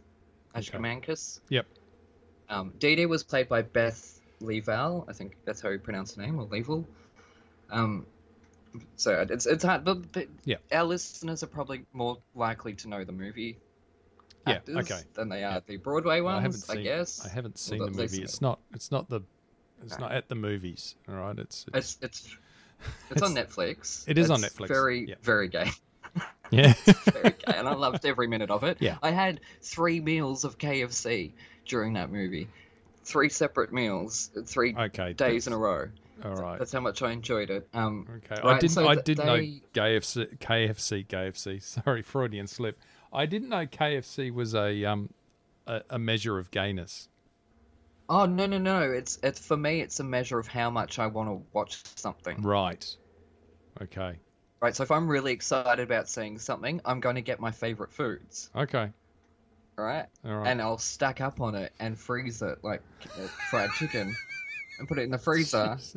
[0.54, 1.40] Ashkamankis.
[1.48, 1.66] Yep.
[2.50, 5.06] Um, Dee Dee was played by Beth Leavel.
[5.08, 6.86] I think that's how you pronounce her name, or Leavel.
[7.70, 8.04] Um,
[8.96, 10.56] so it's it's hard, but, but Yeah.
[10.72, 13.58] our listeners are probably more likely to know the movie
[14.46, 15.00] Yeah, actors okay.
[15.14, 15.60] than they are Yeah.
[15.66, 16.38] the Broadway ones.
[16.38, 16.82] I haven't I seen.
[16.82, 18.22] guess I haven't seen Well, the movie.
[18.22, 18.58] It's not.
[18.74, 19.20] It's not the.
[19.82, 20.02] It's Okay.
[20.02, 20.96] not at the movies.
[21.08, 21.38] All right.
[21.38, 21.66] It's.
[21.72, 21.98] It's.
[22.02, 22.36] It's it's
[23.10, 24.04] it's on Netflix.
[24.08, 25.14] It is on Netflix, Very yeah.
[25.22, 25.70] very gay.
[26.50, 26.72] yeah.
[27.12, 28.78] Very gay, and I loved every minute of it.
[28.80, 28.98] Yeah.
[29.02, 31.32] I had three meals of KFC
[31.70, 32.48] during that movie,
[33.04, 35.12] three separate meals, three okay.
[35.14, 35.88] days in a row.
[36.22, 36.58] All right.
[36.58, 37.66] That's how much I enjoyed it.
[37.72, 38.40] Um, Okay.
[38.42, 38.72] I didn't.
[38.72, 39.38] so I th- didn't know
[39.72, 40.36] KFC.
[40.38, 41.06] KFC.
[41.06, 41.62] KFC.
[41.84, 42.78] Sorry, Freudian slip.
[43.12, 45.08] I didn't know KFC was a um
[45.66, 47.08] a, a measure of gayness.
[48.08, 48.82] oh no no no!
[48.82, 49.80] It's it's for me.
[49.80, 52.42] It's a measure of how much I want to watch something.
[52.42, 52.84] Right.
[53.80, 54.18] Okay.
[54.60, 54.76] Right.
[54.76, 58.50] So if I'm really excited about seeing something, I'm going to get my favorite foods.
[58.54, 58.90] Okay.
[59.80, 60.06] Right.
[60.24, 60.48] All right.
[60.48, 62.82] and I'll stack up on it and freeze it like
[63.18, 64.14] uh, fried chicken
[64.78, 65.78] and put it in the freezer.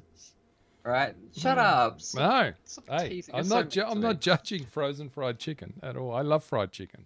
[0.86, 1.16] Right?
[1.34, 2.02] Shut up.
[2.02, 2.54] Stop- No.
[2.66, 3.34] stop Hey, teasing.
[3.36, 3.70] I'm You're so not.
[3.70, 6.14] Ju- I'm not judging frozen fried chicken at all.
[6.14, 7.06] I love fried chicken.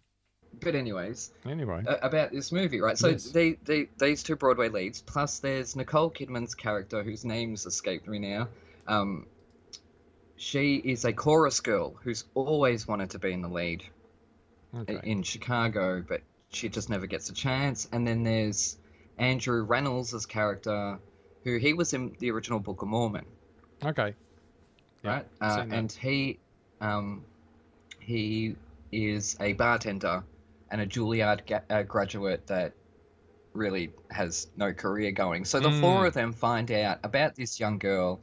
[0.61, 1.84] But anyways, Anyway.
[1.88, 2.97] uh, about this movie, right?
[2.97, 3.25] So Yes.
[3.30, 8.17] they, they these two Broadway leads, plus there's Nicole Kidman's character whose name's escaped me
[8.17, 8.47] now.
[8.88, 9.28] Um,
[10.38, 13.84] she is a chorus girl who's always wanted to be in the lead
[14.75, 14.99] okay.
[15.03, 16.21] in Chicago, but
[16.57, 17.87] she just never gets a chance.
[17.91, 18.77] And then there's
[19.17, 20.99] Andrew Rannells' character,
[21.43, 23.25] who he was in the original Book of Mormon,
[23.85, 24.13] Okay.
[25.03, 25.25] Yeah, right?
[25.39, 26.39] Uh, and he,
[26.81, 27.23] um,
[27.99, 28.55] he
[28.91, 30.23] is a bartender
[30.71, 32.73] and a Juilliard ga- uh, graduate that
[33.53, 35.45] really has no career going.
[35.45, 36.07] So the four Mm.
[36.07, 38.19] of them find out about this young girl.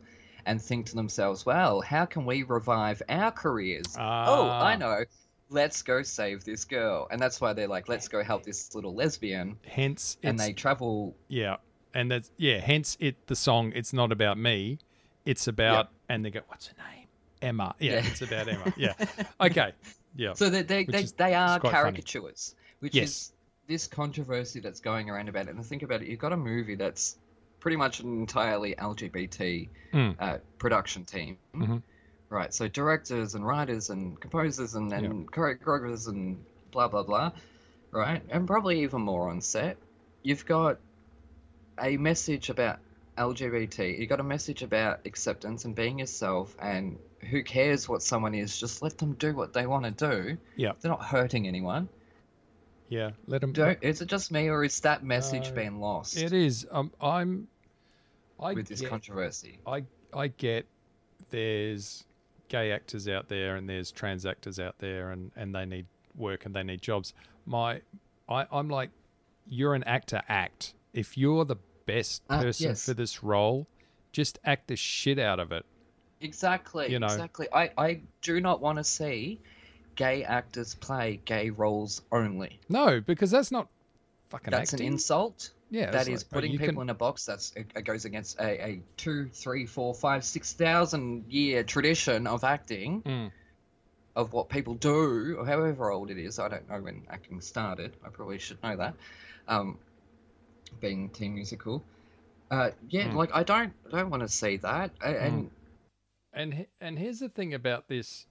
[0.46, 3.96] And think to themselves, well, how can we revive our careers?
[3.96, 4.76] oh, I Ah.
[4.76, 5.04] know.
[5.50, 7.06] Let's go save this girl.
[7.10, 9.56] And that's why they're like, let's go help this little lesbian.
[9.66, 11.14] Hence, And they travel.
[11.28, 11.56] yeah,
[11.92, 12.58] and that's yeah.
[12.60, 13.72] Hence, it the song.
[13.74, 14.78] It's not about me.
[15.24, 16.40] It's about and they go.
[16.48, 17.06] What's her name?
[17.42, 17.74] Emma.
[17.78, 18.06] Yeah, Yeah.
[18.06, 18.72] it's about Emma.
[18.76, 18.94] Yeah.
[19.40, 19.72] Okay.
[20.16, 20.32] Yeah.
[20.34, 21.82] So they, they, they, is- they are quite funny.
[21.82, 23.08] caricatures, which Yes.
[23.08, 23.32] is
[23.66, 25.54] this controversy that's going around about it.
[25.54, 27.16] And think about it, you've got a movie that's
[27.60, 30.16] pretty much an entirely LGBT Mm.
[30.18, 31.38] uh, production team.
[31.54, 31.82] Mhm.
[32.34, 37.30] Right, so directors and writers and composers and, and choreographers and blah, blah, blah.
[37.92, 39.76] Right, and probably even more on set.
[40.24, 40.78] You've got
[41.80, 42.80] a message about
[43.16, 44.00] LGBT.
[44.00, 48.58] You've got a message about acceptance and being yourself and who cares what someone is,
[48.58, 50.36] just let them do what they want to do.
[50.56, 50.72] Yeah.
[50.80, 51.88] They're not hurting anyone.
[52.88, 53.10] Yeah.
[53.28, 53.52] Let them.
[53.52, 56.66] Do, is it just me or is that message No, being lost It is.
[56.68, 56.90] Um.
[57.00, 57.46] I'm.
[58.40, 59.60] I with this get, controversy?
[59.64, 60.66] I I get
[61.30, 62.04] there's
[62.48, 65.86] gay actors out there and there's trans actors out there and and they need
[66.16, 67.14] work and they need jobs.
[67.46, 67.80] My
[68.28, 68.90] I I'm like
[69.48, 70.74] you're an actor act.
[70.92, 72.84] If you're the best Ah, person yes.
[72.86, 73.66] for this role,
[74.12, 75.64] just act the shit out of it.
[76.20, 76.90] Exactly.
[76.90, 77.06] You know.
[77.06, 77.48] Exactly.
[77.52, 79.40] I, I do not want to see
[79.96, 82.58] gay actors play gay roles only.
[82.68, 83.68] No, because that's not
[84.30, 84.86] fucking That's acting.
[84.86, 85.50] an insult.
[85.70, 87.24] Yeah, That is like, oh, putting people can- in a box.
[87.26, 92.26] That's it, it goes against a, a two, three, four, five, six thousand year tradition
[92.26, 93.30] of acting Mm.
[94.16, 96.38] of what people do, or however old it is.
[96.38, 97.92] I don't know when acting started.
[98.04, 98.94] I probably should know that.
[99.48, 99.78] Um,
[100.80, 101.82] being teen musical.
[102.50, 103.14] Uh, yeah, Mm.
[103.14, 104.90] like I don't, I don't want to see that.
[105.02, 105.50] A- And
[106.32, 108.26] And and here's the thing about this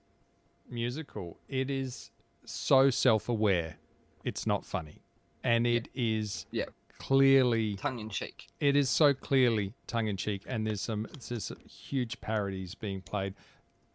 [0.69, 2.11] musical: it is
[2.45, 3.77] so self-aware.
[4.23, 5.01] It's not funny,
[5.43, 6.65] and it is Yeah.
[6.99, 8.47] Clearly tongue in cheek.
[8.59, 13.01] it is so clearly tongue in cheek, and there's some there's some huge parodies being
[13.01, 13.33] played,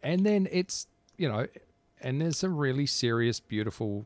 [0.03, 0.87] and then it's
[1.17, 1.47] you know,
[2.01, 4.05] and there's some really serious, beautiful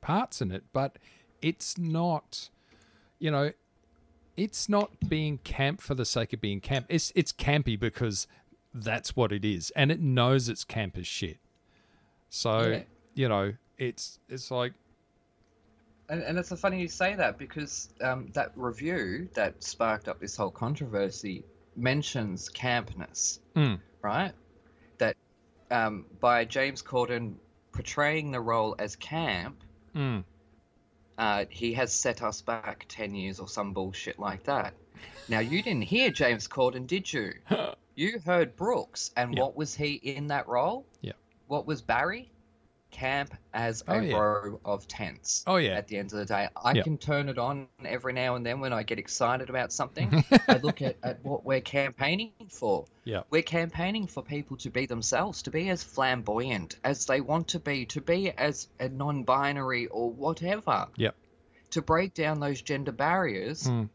[0.00, 0.96] parts in it, but
[1.42, 2.48] it's not,
[3.18, 3.52] you know,
[4.36, 6.86] it's not being camp for the sake of being camp.
[6.88, 8.26] It's it's campy because
[8.72, 11.38] that's what it is, and it knows it's camp as shit.
[12.30, 12.82] So Yeah.
[13.14, 14.72] you know, it's it's like
[16.08, 20.36] And, and it's funny you say that because um, that review that sparked up this
[20.36, 21.44] whole controversy
[21.76, 23.80] mentions campness, Mm.
[24.02, 24.32] right?
[24.98, 25.16] That
[25.70, 27.34] um, by James Corden
[27.72, 29.62] portraying the role as camp,
[29.94, 30.22] mm,
[31.18, 34.74] uh, he has set us back 10 years or some bullshit like that.
[35.28, 37.32] Now, you didn't hear James Corden, did you?
[37.96, 39.42] You heard Brooks, and Yeah.
[39.42, 40.84] what was he in that role?
[41.00, 41.12] Yeah.
[41.46, 42.28] What was Barry?
[42.94, 44.16] Camp as a Oh, yeah.
[44.16, 45.42] row of tents.
[45.48, 45.72] Oh, yeah.
[45.72, 46.82] At the end of the day, I Yeah.
[46.84, 50.24] can turn it on every now and then when I get excited about something.
[50.48, 52.86] I look at, at what we're campaigning for.
[53.02, 57.48] yeah, We're campaigning for people to be themselves, to be as flamboyant as they want
[57.48, 61.16] to be, to be as a non binary or whatever, Yep.
[61.72, 63.64] to break down those gender barriers.
[63.64, 63.88] Mm.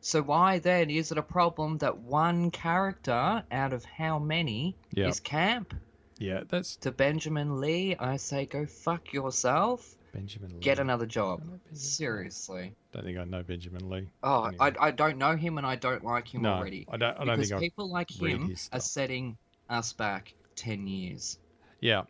[0.00, 5.06] So, why then is it a problem that one character out of how many Yeah.
[5.06, 5.72] is camp?
[6.18, 6.42] Yeah.
[6.48, 10.50] That's To Benjamin Lee, I say go fuck yourself, Benjamin.
[10.54, 10.58] Lee.
[10.60, 11.42] get another job.
[11.72, 12.74] Seriously.
[12.92, 14.08] Don't think I know Benjamin Lee.
[14.22, 14.72] Oh, Anyway.
[14.80, 16.86] I, I don't know him and I don't like him no, already.
[16.90, 17.18] I don't.
[17.20, 17.64] I don't because think I.
[17.64, 19.36] people like him are setting
[19.68, 21.38] us back 10 years.
[21.80, 22.02] Yeah,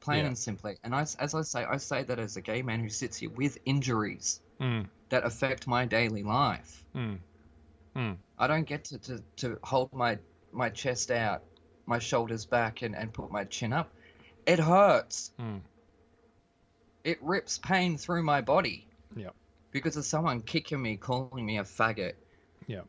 [0.00, 0.26] plain Yeah.
[0.28, 0.76] and simply.
[0.84, 3.30] And I, as I say, I say that as a gay man who sits here
[3.30, 6.84] with injuries mm, that affect my daily life.
[6.94, 7.18] mm,
[7.96, 8.16] mm.
[8.38, 10.18] I don't get to, to, to hold my,
[10.52, 11.42] my chest out,
[11.86, 13.90] my shoulders back, and, and put my chin up.
[14.46, 15.30] It hurts.
[15.40, 15.60] Mm.
[17.02, 18.86] It rips pain through my body.
[19.16, 19.30] Yeah.
[19.72, 22.14] Because of someone kicking me, calling me a faggot.
[22.66, 22.82] Yeah.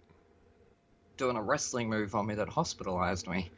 [1.17, 3.51] Doing a wrestling move on me that hospitalized me.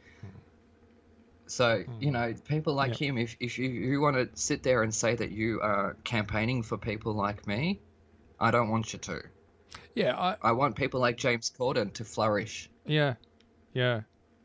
[1.46, 4.94] So, you know, people like him, if, if you, you want to sit there and
[4.94, 7.80] say that you are campaigning for people like me,
[8.38, 9.22] I don't want you to.
[9.94, 12.68] Yeah, I, I want people like James Corden to flourish.
[12.84, 13.14] yeah,
[13.72, 14.02] yeah.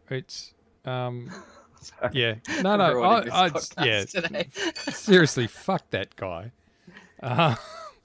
[0.09, 0.53] It's
[0.85, 1.29] um,
[2.13, 2.35] yeah.
[2.61, 3.01] No, no.
[3.03, 3.51] I, I,
[3.83, 4.05] yeah.
[4.91, 6.51] Seriously, fuck that guy.
[7.21, 7.55] Uh,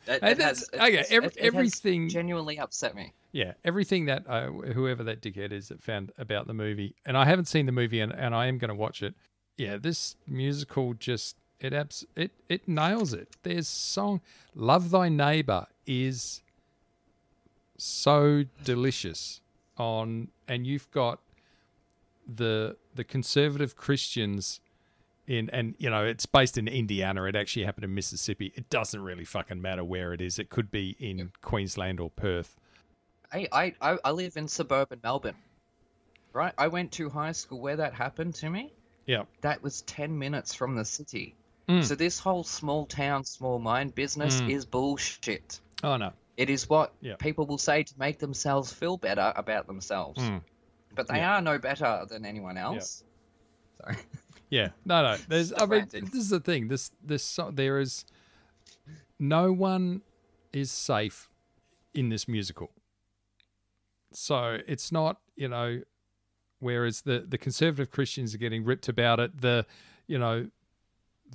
[0.06, 3.12] It- Hey, it that's- has- okay, every- it- it has everything- genuinely upset me.
[3.32, 7.24] yeah, everything that uh, whoever that dickhead is that found about the movie, and I
[7.24, 9.14] haven't seen the movie, and, and I am going to watch it.
[9.56, 13.28] Yeah, this musical just it abs it it nails it.
[13.42, 14.20] There's song
[14.54, 16.42] "Love Thy Neighbor" is
[17.76, 19.40] so delicious
[19.76, 21.20] on, and you've got
[22.28, 24.60] the the conservative Christians
[25.26, 27.24] in and you know it's based in Indiana.
[27.24, 28.52] It actually happened in Mississippi.
[28.54, 30.38] It doesn't really fucking matter where it is.
[30.38, 32.56] It could be in Queensland or Perth.
[33.32, 35.34] Hey, I, I, I live in suburban Melbourne,
[36.32, 36.54] right?
[36.56, 38.72] I went to high school where that happened to me.
[39.04, 39.24] Yeah.
[39.42, 41.34] That was 10 minutes from the city.
[41.68, 41.84] Mm.
[41.84, 44.50] So this whole small town, small mind business Mm.
[44.50, 45.60] is bullshit.
[45.82, 46.12] Oh no.
[46.38, 47.16] It is what Yeah.
[47.16, 50.22] people will say to make themselves feel better about themselves.
[50.22, 50.40] Mm.
[50.98, 51.36] But they Yeah.
[51.38, 53.04] are no better than anyone else.
[53.80, 53.96] Sorry.
[54.50, 54.70] Yeah.
[54.86, 55.16] No, no.
[55.28, 55.52] There's.
[55.52, 56.68] I mean, this is the thing.
[56.68, 56.90] This.
[57.04, 57.22] This.
[57.22, 58.06] so- There is.
[59.18, 60.00] No one
[60.54, 61.28] is safe
[61.92, 62.70] in this musical.
[64.12, 65.20] So it's not.
[65.36, 65.82] You know.
[66.60, 69.38] Whereas the the conservative Christians are getting ripped about it.
[69.40, 69.66] The.
[70.06, 70.48] You know.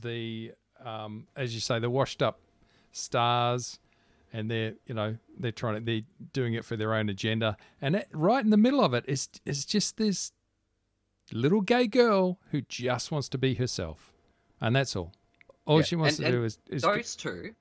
[0.02, 0.54] The.
[0.84, 2.40] Um, as you say, the washed up
[2.94, 3.80] stars.
[4.36, 6.02] And they're, you know, they're trying to, they're
[6.34, 7.56] doing it for their own agenda.
[7.80, 10.32] And it, right in the middle of it is, is just this
[11.32, 14.12] little gay girl who just wants to be herself,
[14.60, 15.14] and that's all.
[15.66, 17.54] All Yeah, she wants and- to do is, is Those two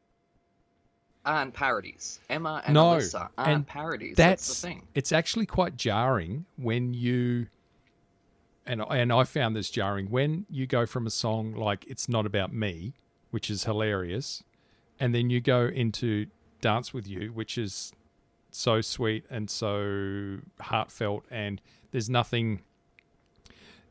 [1.25, 2.19] aren't parodies.
[2.29, 4.17] Emma and No, Alyssa aren't and parodies.
[4.17, 4.89] that's, That's, the thing.
[4.95, 7.47] It's actually quite jarring when you
[8.67, 12.27] and and I found this jarring when you go from a song like "It's Not
[12.27, 12.95] About Me,"
[13.31, 14.43] which is hilarious,
[14.99, 16.27] and then you go into
[16.63, 17.93] "Dance with You," which is
[18.51, 21.61] so sweet and so heartfelt, and
[21.91, 22.63] there's nothing.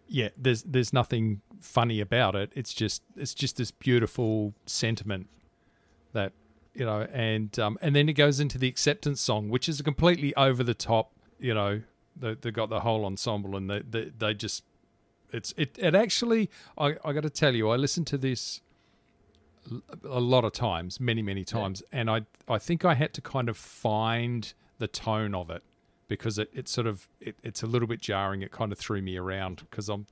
[0.08, 2.52] Yeah, there's there's nothing funny about it.
[2.56, 5.28] It's just it's just this beautiful sentiment
[6.14, 6.34] that
[6.74, 9.84] you know, and um, and then it goes into the acceptance song, which is a
[9.84, 11.12] completely over the top.
[11.40, 11.82] You know,
[12.16, 14.64] they they got the whole ensemble, and they they, they just
[15.32, 16.50] it's it it actually.
[16.78, 18.62] I I got to tell you, I listened to this
[20.04, 23.50] a lot of times, many many times, and I I think I had to kind
[23.50, 25.64] of find the tone of it
[26.08, 28.42] because it, it sort of it, it's a little bit jarring.
[28.42, 30.08] It kind of threw me around because I'm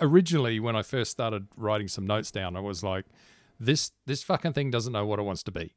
[0.00, 3.04] originally when I first started writing some notes down, I was like,
[3.58, 5.74] this this fucking thing doesn't know what it wants to be.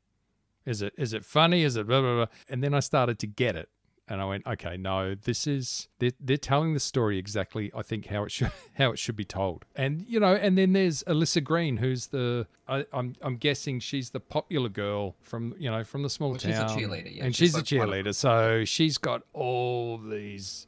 [0.65, 1.63] Is it is it funny?
[1.63, 2.25] Is it blah blah blah?
[2.49, 3.69] And then I started to get it,
[4.09, 7.71] and I went, okay, no, this is they're, they're telling the story exactly.
[7.75, 9.65] I think how it should how it should be told.
[9.75, 14.11] And you know, and then there's Alyssa Green, who's the I, I'm I'm guessing she's
[14.11, 17.25] the popular girl from you know from the small Well, she's a town, cheerleader, yeah.
[17.25, 20.67] and She's she's, a like cheerleader, so she's got all these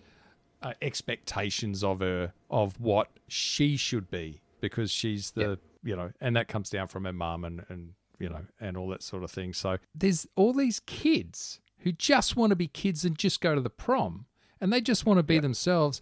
[0.62, 6.36] uh, expectations of her of what she should be because she's the you know and
[6.36, 9.32] that comes down from her mum and and you know and all that sort of
[9.32, 13.56] thing so there's all these kids who just want to be kids and just go
[13.56, 14.26] to the prom
[14.62, 15.42] and they just want to be Yeah.
[15.42, 16.02] themselves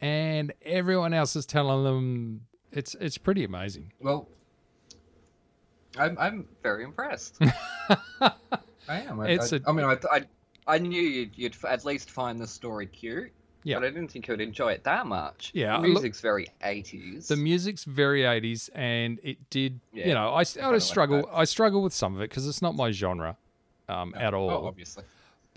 [0.00, 4.28] and everyone else is telling them it's it's pretty amazing Well,
[5.98, 7.38] I'm I'm very impressed.
[8.20, 8.30] I
[8.88, 9.20] am.
[9.20, 10.22] I, It's I, a- I mean, I, I
[10.66, 13.32] I knew you'd, you'd at least find the story cute.
[13.64, 13.76] Yeah.
[13.80, 15.50] But I didn't think you would enjoy it that much.
[15.54, 17.26] Yeah, The look- music's very 80s.
[17.26, 21.44] the music's very 80s and it did Yeah, you know i, I like struggle i
[21.44, 23.36] struggle with some of it because it's not my genre
[23.88, 25.04] um, at all Oh, obviously.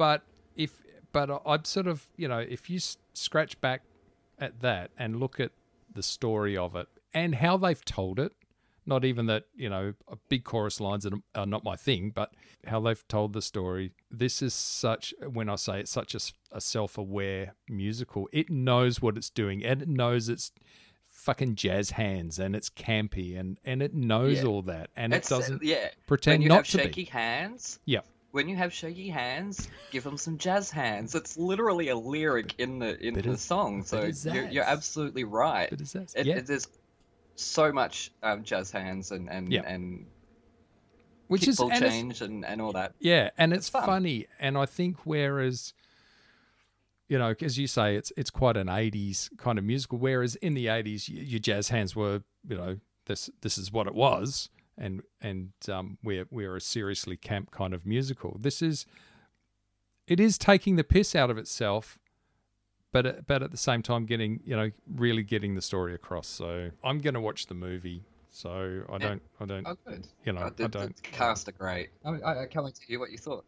[0.05, 0.19] But
[0.55, 0.71] if
[1.11, 2.79] but I- I'm sort of you know if you
[3.13, 3.81] scratch back
[4.39, 5.51] at that and look at
[5.93, 8.33] the story of it and how they've told it
[8.93, 12.29] not even that you know uh, big chorus lines are, are not my thing but
[12.65, 13.91] how they've told the story
[14.23, 19.29] this is such when i say it's such a self-aware musical it knows what it's
[19.29, 20.51] doing and it knows it's
[21.09, 24.49] fucking jazz hands and it's campy and and it knows Yeah.
[24.49, 25.89] all that and it It's, uh, doesn't yeah.
[26.07, 28.05] pretend not have to shaky be hands, Yep.
[28.31, 31.15] When you have shaky hands, give them some jazz hands.
[31.15, 33.83] It's literally a lyric in the in Bit the of- song.
[33.83, 35.69] So you're, you're absolutely right.
[35.69, 35.95] Bit of.
[36.15, 36.67] It, yeah it- there's
[37.35, 39.63] so much um, jazz hands and and Yeah.
[39.65, 40.05] and
[41.27, 42.93] which is and change and, and all that.
[42.99, 43.85] Yeah, and It's it's, fun.
[43.85, 45.73] funny, and I think whereas,
[47.07, 49.97] you know, as you say, it's it's quite an '80s kind of musical.
[49.97, 53.95] Whereas in the '80s, your jazz hands were, you know, this this is what it
[53.95, 54.49] was,
[54.81, 58.35] and and um, we're we're a seriously camp kind of musical.
[58.39, 58.85] This is,
[60.07, 61.97] it is taking the piss out of itself,
[62.91, 66.27] but at- but at the same time getting you know really getting the story across.
[66.27, 68.03] So I'm going to watch the movie.
[68.33, 70.07] So I don't I don't Oh, good.
[70.25, 71.89] you know Uh, the, I don't cast are great.
[72.05, 73.45] I, I, I can't wait to hear what you thought.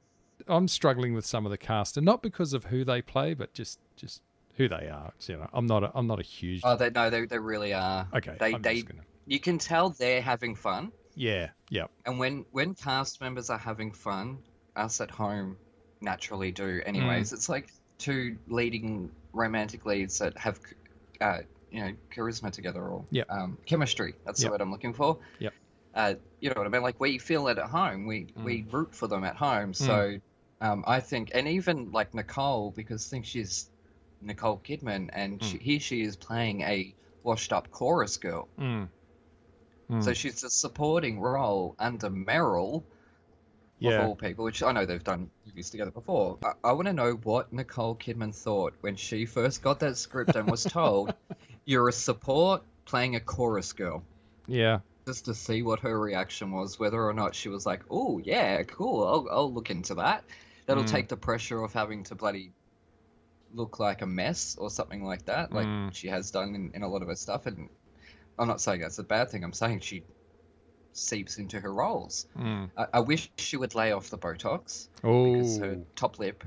[0.47, 3.53] I'm struggling with some of the cast, and not because of who they play, but
[3.53, 4.21] just just
[4.57, 5.13] who they are.
[5.15, 6.61] It's, you know, I'm not a, I'm not a huge.
[6.63, 8.07] Oh, they no, they, they really are.
[8.13, 12.75] okay, they they gonna, you can tell they're having fun, yeah, yeah, and when when
[12.75, 14.39] cast members are having fun,
[14.75, 15.57] us at home
[16.01, 16.81] naturally do.
[16.85, 17.33] Anyways, Mm.
[17.33, 20.59] it's like two leading romantic leads that have,
[21.21, 21.39] uh,
[21.71, 23.27] you know, charisma together or Yep.
[23.29, 24.13] um, chemistry.
[24.25, 24.47] That's Yep.
[24.47, 25.19] the word I'm looking for.
[25.39, 25.53] Yep.
[25.93, 26.81] Uh, you know what I mean?
[26.81, 28.05] Like we feel it at home.
[28.07, 29.73] We we root for them at home.
[29.73, 30.17] So
[30.61, 33.69] um, I think, and even like Nicole, because I think she's
[34.21, 35.43] Nicole Kidman, and Mm.
[35.51, 36.93] she, here she is playing a
[37.23, 38.47] washed-up chorus girl.
[39.89, 40.03] Mm.
[40.03, 40.15] So Mm.
[40.15, 42.83] she's a supporting role under Meryl,
[43.83, 46.37] of all people, which I know they've done movies together before.
[46.43, 50.35] I, I want to know what Nicole Kidman thought when she first got that script
[50.35, 51.13] and was told,
[51.65, 54.03] "You're a support playing a chorus girl."
[54.47, 58.19] yeah, Just to see what her reaction was, whether or not she was like, "Oh
[58.19, 60.23] yeah, cool, I'll, I'll look into that."
[60.65, 60.87] That'll Mm.
[60.91, 62.51] take the pressure of having to bloody
[63.53, 65.93] look like a mess or something like that, like Mm.
[65.93, 67.45] she has done in, in a lot of her stuff.
[67.45, 67.69] And
[68.39, 69.43] I'm not saying that's a bad thing.
[69.43, 70.03] I'm saying she
[70.93, 72.27] seeps into her roles.
[72.37, 72.69] Mm.
[72.77, 76.43] I, I wish she would lay off the Botox Oh, because her top lip,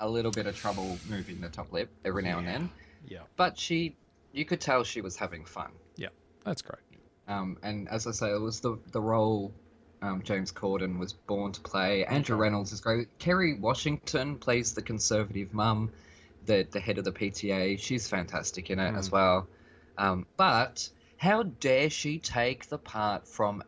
[0.00, 2.70] a little bit of trouble moving the top lip every now and then.
[3.08, 3.96] yeah, But she,
[4.32, 5.70] you could tell she was having fun.
[5.96, 6.08] Yeah,
[6.44, 6.80] that's great.
[7.28, 9.52] Um, and as I say, it was the the role
[10.02, 12.04] um, James Corden was born to play.
[12.04, 13.08] Andrew Rannells is great.
[13.18, 15.90] Kerry Washington plays the conservative mum,
[16.44, 17.80] the the head of the PTA.
[17.80, 19.12] She's fantastic in it as Mm.
[19.12, 19.48] well.
[19.98, 23.62] Um, but how dare she take the part from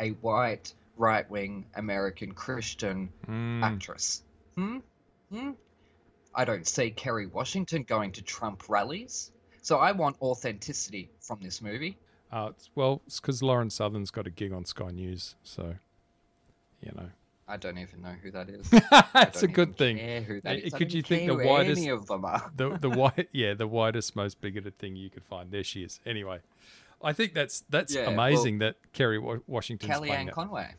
[0.00, 3.62] a white right wing American Christian Mm.
[3.62, 4.22] actress?
[4.56, 4.78] Hmm?
[5.30, 5.50] Hmm?
[6.34, 9.30] I don't see Kerry Washington going to Trump rallies.
[9.62, 11.96] So I want authenticity from this movie.
[12.30, 15.74] Uh, it's, well, it's because Lauren Southern's got a gig on Sky News, so
[16.82, 17.08] you know,
[17.48, 18.68] I don't even know who that is.
[19.14, 19.96] That's a good thing.
[20.24, 20.74] who that is.
[20.74, 22.50] Could you think the widest- any of them are?
[22.56, 26.00] the the white yeah the widest most bigoted thing you could find there she is
[26.04, 26.38] anyway
[27.02, 29.88] i think that's that's Yeah, well- amazing that kerry Washington.
[29.90, 30.30] Kellyanne.
[30.30, 30.74] Conway.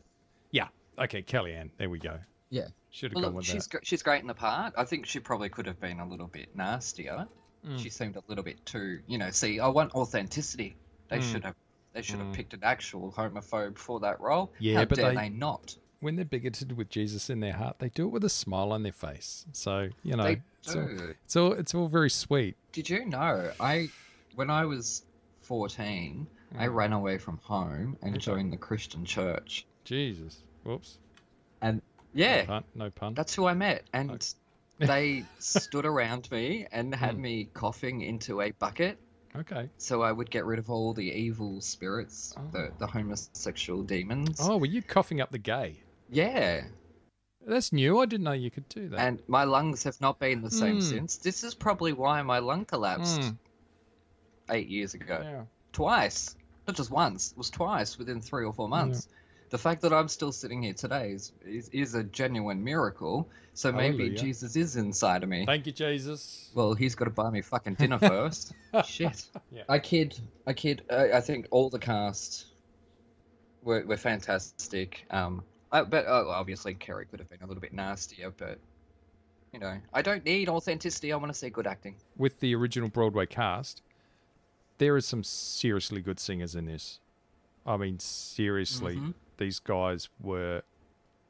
[0.51, 0.67] yeah
[0.99, 2.67] okay kellyanne there we go Yeah.
[2.89, 4.73] should have Well, gone look, with she's that gr- she's great in the part.
[4.77, 7.27] I think she probably could have been a little bit nastier.
[7.65, 7.77] Mm.
[7.79, 9.29] She seemed a little bit too, you know.
[9.31, 10.75] See, I want authenticity.
[11.09, 11.31] They Mm.
[11.31, 11.55] should have
[11.93, 12.33] they should have Mm.
[12.33, 14.51] picked an actual homophobe for that role.
[14.59, 15.77] Yeah, How but they- they, not?
[15.99, 18.83] when they're bigoted with jesus in their heart they do it with a smile on
[18.83, 20.87] their face so you know they it's all,
[21.25, 23.51] it's all it's all very sweet Did you know?
[23.59, 23.89] I
[24.35, 25.01] when I was
[25.47, 26.27] fourteen,
[26.57, 26.75] I Mm.
[26.75, 28.19] ran away from home and Okay.
[28.19, 29.65] joined the Christian church.
[29.85, 30.99] jesus whoops
[31.61, 31.81] And
[32.13, 32.63] Yeah, No pun.
[32.75, 33.13] No pun.
[33.13, 34.33] that's who I met, and
[34.79, 37.21] they stood around me and had Hmm.
[37.21, 38.97] me coughing into a bucket,
[39.35, 39.69] Okay.
[39.77, 42.73] so I would get rid of all the evil spirits, the Oh.
[42.79, 44.39] the homosexual demons.
[44.41, 45.81] Oh, were you coughing up the gay?
[46.09, 46.67] Yeah,
[47.45, 47.99] That's new.
[47.99, 48.99] I didn't know you could do that.
[48.99, 50.81] and my lungs have not been the same Mm.
[50.81, 51.15] since.
[51.17, 53.37] This is probably why my lung collapsed Mm,
[54.49, 55.19] eight years ago.
[55.23, 55.41] yeah.
[55.73, 56.35] Twice,
[56.67, 57.31] not just once.
[57.31, 59.07] It was twice within three or four months.
[59.49, 63.29] The fact that I'm still sitting here today is is, is a genuine miracle.
[63.53, 64.19] So maybe Hallelujah.
[64.19, 65.45] Jesus is inside of me.
[65.45, 66.51] Thank you, Jesus.
[66.53, 68.53] Well, he's got to buy me fucking dinner first.
[68.85, 69.25] Shit.
[69.51, 69.63] Yeah.
[69.69, 70.19] I kid.
[70.45, 70.83] I kid.
[70.91, 72.45] I, I think all the cast
[73.63, 75.05] were, were fantastic.
[75.09, 78.31] Um, I, but uh, obviously Kerry could have been a little bit nastier.
[78.31, 78.59] But
[79.53, 81.11] you know, I don't need authenticity.
[81.11, 81.95] I want to see good acting.
[82.15, 83.81] With the original Broadway cast,
[84.77, 86.99] there are some seriously good singers in this.
[87.65, 89.13] I mean, seriously, Mhm.
[89.37, 90.61] these guys were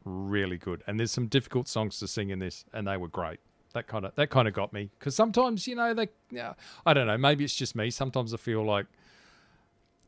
[0.05, 3.39] really good, and there's some difficult songs to sing in this, and they were great.
[3.73, 6.53] That kind of that kind of got me because sometimes you know they, yeah,
[6.85, 7.89] I don't know, maybe it's just me.
[7.89, 8.87] Sometimes I feel like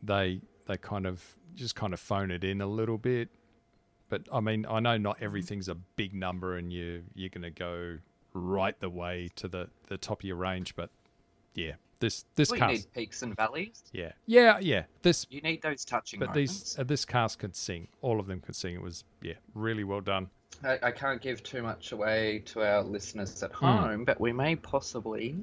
[0.01, 3.29] they they kind of just kind of phone it in a little bit.
[4.07, 7.51] But I mean, I know not everything's a big number, and you you're going to
[7.51, 7.97] go
[8.33, 10.75] right the way to the the top of your range.
[10.75, 10.89] But
[11.53, 13.83] yeah, this this Well, you cast, need peaks and valleys.
[13.93, 14.83] yeah, yeah, yeah.
[15.01, 16.73] This You need those touching but moments.
[16.73, 17.87] these uh, this cast could sing.
[18.01, 18.75] All of them could sing.
[18.75, 20.29] It was yeah, really well done.
[20.63, 23.65] I, I can't give too much away to our listeners at Hmm.
[23.65, 25.35] home, but we may possibly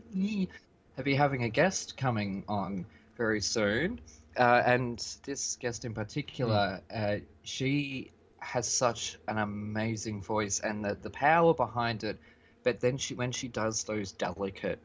[1.03, 2.85] be having a guest coming on
[3.17, 4.01] very soon.
[4.37, 6.97] Uh, and this guest in particular, Hmm.
[7.05, 12.19] uh, she has such an amazing voice and the, the power behind it.
[12.63, 14.79] But then she, when she does those delicate,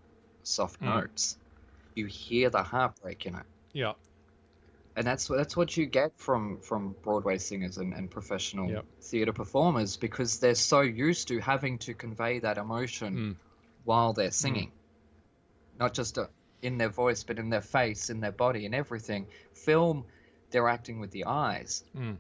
[0.44, 0.86] soft Hmm.
[0.86, 1.38] notes,
[1.96, 3.94] you hear the heartbreak in it Yeah,
[4.96, 8.86] and that's what that's what you get from from Broadway singers and, and professional Yep.
[9.02, 13.36] theatre performers because they're so used to having to convey that emotion Mm.
[13.84, 14.72] while they're singing,
[15.80, 16.28] not just uh,
[16.62, 19.28] in their voice but in their face, in their body, and everything.
[19.54, 20.06] Film,
[20.52, 21.84] they're acting with the eyes.
[21.98, 22.18] Mm.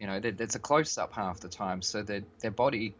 [0.00, 2.94] You know, it's a close up half the time, so their their body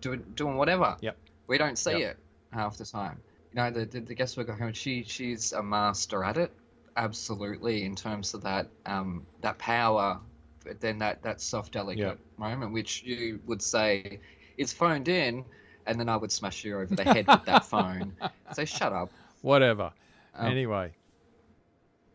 [0.00, 0.96] doing doing whatever.
[1.00, 1.16] Yep.
[1.46, 2.00] We don't see Yep.
[2.12, 2.16] it
[2.52, 3.20] half the time.
[3.54, 6.50] You know, the the, the guest worker home, she she's a master at it,
[6.96, 10.18] absolutely, in terms of that um that power,
[10.64, 12.18] but then that that soft delicate Yep.
[12.38, 14.20] moment, which you would say
[14.56, 15.44] is phoned in,
[15.86, 18.14] and then I would smash you over the head with that phone.
[18.52, 19.10] Say, shut up.
[19.42, 19.92] whatever.
[20.34, 20.92] Um, anyway,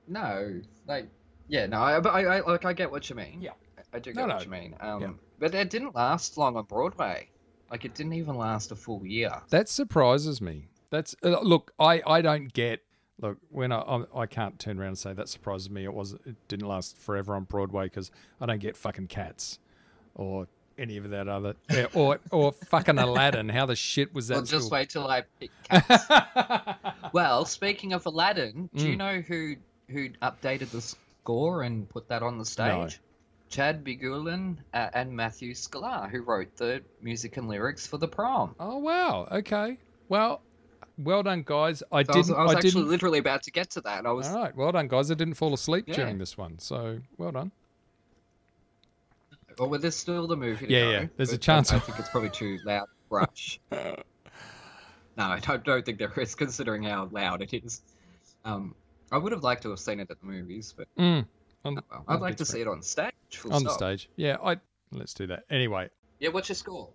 [0.07, 1.07] No, like,
[1.47, 3.41] yeah, no, I, but I, I, like, I get what you mean.
[3.41, 3.51] Yeah.
[3.93, 4.35] I, do get no.
[4.35, 4.75] what you mean.
[4.79, 5.09] Um, Yeah.
[5.39, 7.27] but it didn't last long on Broadway.
[7.69, 9.31] Like, it didn't even last a full year.
[9.49, 10.67] that surprises me.
[10.89, 11.71] That's uh, look.
[11.79, 12.83] I I don't get.
[13.19, 15.83] Look, when I, I I can't turn around and say that surprises me.
[15.83, 19.57] It was it didn't last forever on Broadway because I don't get fucking cats,
[20.15, 23.49] or any of that other, yeah, or or fucking Aladdin.
[23.49, 24.35] How the shit was that?
[24.35, 26.05] Well, just wait till I pick cats.
[27.11, 28.97] well, speaking of Aladdin, do you Mm.
[28.97, 29.55] know who
[29.89, 32.67] who updated the score and put that on the stage?
[32.67, 32.87] No.
[33.49, 38.53] Chad Beguelin uh, and Matthew Sklar, who wrote the music and lyrics for the prom.
[38.59, 39.27] oh wow.
[39.31, 39.77] Okay.
[40.09, 40.41] Well,
[40.97, 41.83] well done, guys.
[41.91, 42.39] I So was, didn't.
[42.39, 42.87] I was I actually didn't.
[42.89, 44.05] literally about to get to that.
[44.05, 44.55] I was All right.
[44.55, 45.09] Well done, guys.
[45.11, 45.95] I didn't fall asleep Yeah.
[45.95, 47.51] during this one, so well done.
[49.59, 51.97] Or well, there's still the movie Yeah, go, yeah, there's a chance I, I think
[51.99, 52.87] it's probably too loud.
[53.09, 53.59] Rush.
[53.71, 53.95] no,
[55.17, 57.81] I don't, don't think there is, considering how loud it is.
[58.45, 58.75] Um,
[59.11, 61.25] I would have liked to have seen it at the movies, but Mm.
[61.65, 62.03] On, oh well.
[62.07, 63.11] I'd like to see it on stage.
[63.49, 64.09] on the stage.
[64.15, 64.37] Yeah.
[64.43, 64.57] I.
[64.91, 65.43] Let's do that.
[65.49, 65.89] Anyway,
[66.19, 66.89] Yeah, what's your score?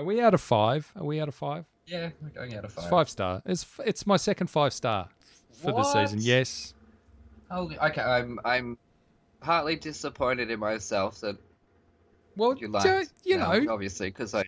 [0.00, 0.90] Are we out of five?
[0.96, 1.64] Are we out of five?
[1.86, 2.90] Yeah, we're going out of It's five.
[2.90, 3.42] five star.
[3.46, 5.08] It's it's my second five star
[5.52, 6.18] for the season.
[6.22, 6.74] Yes.
[7.50, 8.78] Holy, okay, I'm I'm
[9.40, 11.36] partly disappointed in myself that
[12.36, 13.10] Well, you liked.
[13.24, 14.44] you um, know, obviously, because I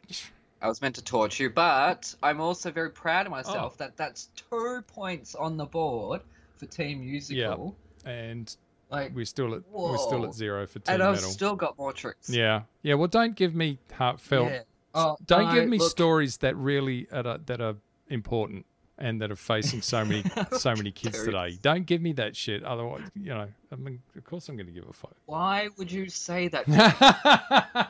[0.61, 4.29] I was meant to torch you, but I'm also very proud of myself that that's
[4.37, 6.23] two points on the board
[6.57, 7.77] for team musical.
[8.05, 8.57] Yeah, and
[8.89, 11.31] Like, we're still at we're still at zero for team and I've metal.
[11.31, 12.31] still got more tricks.
[12.31, 12.63] Yeah.
[12.83, 12.95] Yeah.
[12.95, 14.49] Well, don't give me heartfelt.
[14.51, 14.63] Yeah.
[14.95, 17.77] Oh, Don't no, give me look, stories that really are, that are
[18.09, 18.67] important
[18.99, 20.25] and that are facing so many
[20.59, 21.59] so many kids today.
[21.63, 22.63] Don't give me that shit.
[22.63, 25.13] Otherwise, you know, I mean, of course I'm going to give a five.
[25.27, 26.69] Why would you say that?
[26.69, 27.87] yeah,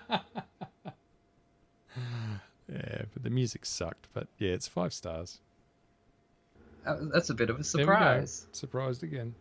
[3.12, 4.08] but the music sucked.
[4.12, 5.40] But yeah, it's five stars.
[6.84, 7.92] That's a bit of a There we go.
[7.92, 8.46] surprise.
[8.52, 9.34] Surprised again.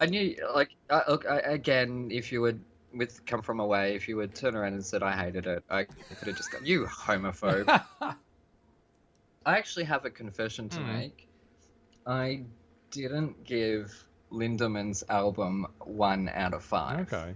[0.00, 2.60] I knew, like, uh, look, I, again, if you would,
[2.94, 5.84] with come from away, if you would turn around and said I hated it, I
[5.84, 7.66] could have just gone, you homophobe.
[9.46, 10.92] I actually have a confession to Hmm.
[10.98, 11.28] make.
[12.06, 12.44] I
[12.90, 13.92] didn't give
[14.30, 17.00] Lindemann's album one out of five.
[17.12, 17.34] okay.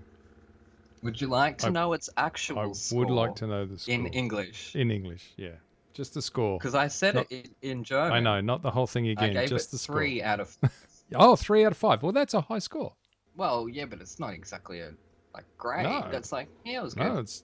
[1.02, 3.78] Would you like to I- know its actual I score would like to know the
[3.78, 4.74] score in English?
[4.74, 5.32] in English.
[5.36, 5.56] Yeah,
[5.92, 6.58] just the score.
[6.58, 8.12] Because I said Not- it in, German.
[8.12, 9.46] I know, not the whole thing again.
[9.46, 9.96] just the score.
[9.96, 10.56] three out of.
[11.14, 12.02] Oh, three out of five.
[12.02, 12.94] Well, that's a high score.
[13.36, 14.92] Well, yeah, but it's not exactly a
[15.34, 15.82] like great.
[15.82, 16.08] No.
[16.10, 17.12] That's like yeah, it was good.
[17.12, 17.42] No, it's,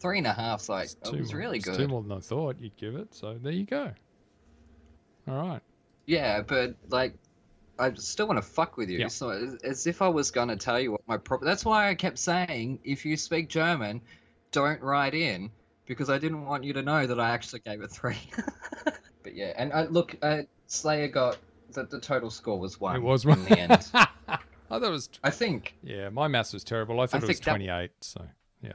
[0.00, 1.76] Three and a half's like it's it was more- really good.
[1.78, 3.14] Two more than I thought you'd give it.
[3.14, 3.90] So there you go.
[5.26, 5.62] All right.
[6.04, 7.14] Yeah, but like,
[7.78, 8.98] I still want to fuck with you.
[8.98, 9.08] Yeah.
[9.08, 9.30] So
[9.64, 11.48] as, if I was gonna tell you what my problem.
[11.48, 14.02] That's why I kept saying, if you speak German,
[14.52, 15.50] don't write in
[15.86, 18.18] because I didn't want you to know that I actually gave it three.
[19.22, 21.38] but yeah, and uh, look, uh, Slayer got
[21.72, 22.96] the, the total score was one.
[22.96, 23.90] it was one in the end.
[24.74, 25.08] I thought it was.
[25.22, 25.74] I think.
[25.82, 27.00] Yeah, my maths was terrible.
[27.00, 27.90] I thought it was think that- 28.
[28.00, 28.22] So
[28.62, 28.72] yeah.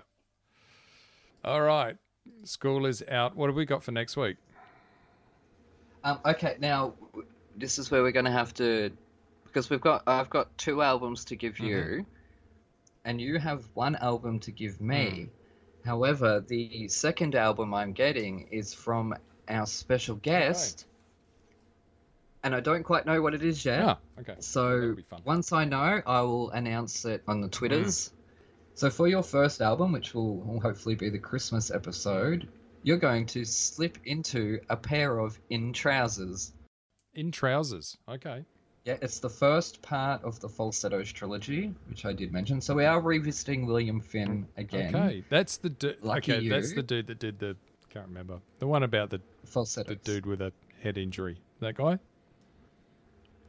[1.43, 1.97] All right.
[2.43, 3.35] School is out.
[3.35, 4.37] What have we got for next week?
[6.03, 6.93] Um, okay, now
[7.57, 8.91] this is where we're going to have to,
[9.43, 12.05] because we've got I've got two albums to give you,
[13.03, 15.29] and you have one album to give me.
[15.83, 19.15] However, the second album I'm getting is from
[19.49, 20.85] our special guest,
[22.43, 23.83] and I don't quite know what it is yet.
[23.83, 24.35] Ah, okay.
[24.39, 25.21] So That'll be fun.
[25.25, 28.11] once I know, I will announce it on the Twitters.
[28.75, 32.47] So for your first album, which will, will hopefully be the Christmas episode,
[32.83, 36.53] you're going to slip into a pair of in trousers.
[37.13, 37.97] In trousers.
[38.07, 38.45] Okay.
[38.85, 42.61] Yeah, it's the first part of the Falsettos trilogy, which I did mention.
[42.61, 44.95] So we are revisiting William Finn again.
[44.95, 45.23] Okay.
[45.29, 45.97] That's the dude.
[46.01, 47.57] Lucky Okay, that's the dude that did the.
[47.89, 49.89] Can't remember the one about the Falsettos.
[49.89, 51.37] the dude with a head injury.
[51.59, 51.99] That guy.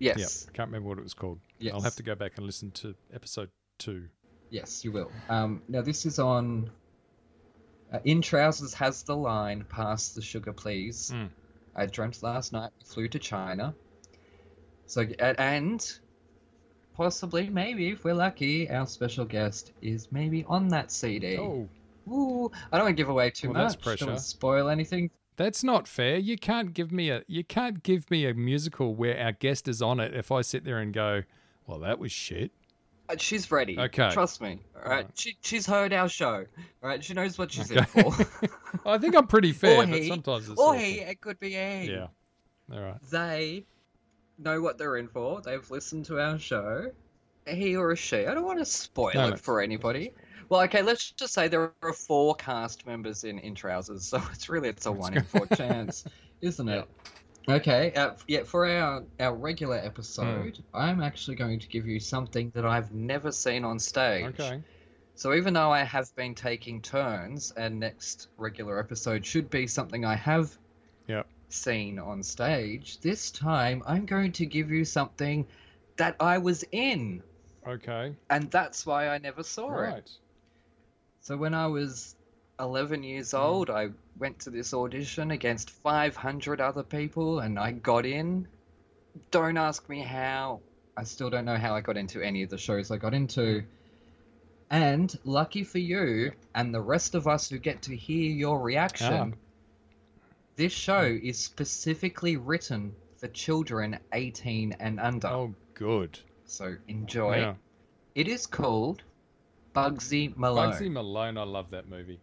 [0.01, 0.47] Yes.
[0.47, 0.53] Yeah.
[0.55, 1.39] Can't remember what it was called.
[1.59, 1.75] Yes.
[1.75, 4.09] I'll have to go back and listen to episode two.
[4.49, 5.13] Yes, you will.
[5.29, 6.71] Um, now this is on.
[7.93, 11.29] Uh, in trousers has the line "Pass the sugar, please." Mm.
[11.77, 12.71] I dreamt last night.
[12.85, 13.75] Flew to China.
[14.87, 15.99] So and
[16.95, 21.37] possibly, maybe if we're lucky, our special guest is maybe on that CD.
[21.39, 21.69] Oh,
[22.09, 24.01] Ooh, I don't want to give away too Well, that's much.
[24.01, 25.11] Don't want to spoil anything.
[25.41, 26.17] That's not fair.
[26.19, 29.81] You can't give me a you can't give me a musical where our guest is
[29.81, 30.15] on it.
[30.15, 31.23] If I sit there and go,
[31.67, 32.53] well, that was shit.
[33.09, 33.79] Uh, She's ready.
[33.79, 34.11] Okay.
[34.11, 34.61] Trust me.
[34.77, 34.91] All right.
[34.91, 35.07] Alright.
[35.15, 36.45] She she's heard our show.
[36.83, 37.03] All right.
[37.03, 38.13] She knows what she's in for.
[38.87, 40.79] I think I'm pretty fair, or but he, sometimes it's or awful.
[40.79, 41.01] he.
[41.01, 41.91] It could be he.
[41.91, 42.09] Yeah.
[42.73, 43.03] All right.
[43.11, 43.65] They
[44.39, 45.41] know what they're in for.
[45.41, 46.91] They've listened to our show.
[47.47, 48.27] He or a she.
[48.27, 49.37] I don't want to spoil No, it no.
[49.37, 50.13] for anybody.
[50.51, 50.83] Well, okay.
[50.83, 54.85] Let's just say there are four cast members in in trousers, so it's really it's
[54.87, 56.05] a one in four chance,
[56.43, 56.87] isn't it?
[57.49, 57.93] Okay.
[57.95, 58.43] Uh, yeah.
[58.43, 60.77] For our our regular episode, Hmm.
[60.77, 64.27] I'm actually going to give you something that I've never seen on stage.
[64.41, 64.61] Okay.
[65.15, 70.05] So even though I have been taking turns, and next regular episode should be something
[70.05, 70.57] I have
[71.07, 75.47] Yeah seen on stage, this time I'm going to give you something
[75.97, 77.23] that I was in,
[77.67, 78.15] Okay.
[78.31, 80.11] and that's why I never saw it.
[81.31, 82.17] So when I was
[82.59, 83.37] 11 years Hmm.
[83.37, 88.49] old, I went to this audition against 500 other people, and I got in.
[89.31, 90.61] Don't ask me how.
[90.97, 93.63] I still don't know how I got into any of the shows I got into.
[94.71, 99.37] And lucky for you and the rest of us who get to hear your reaction,
[100.57, 105.29] this show is specifically written for children 18 and under.
[105.29, 106.19] Oh, good.
[106.47, 107.37] So enjoy.
[107.37, 107.55] Yeah.
[108.17, 109.05] It is called
[109.75, 110.73] Bugsy Malone.
[110.73, 111.39] Bugsy Malone.
[111.39, 112.21] I love that movie.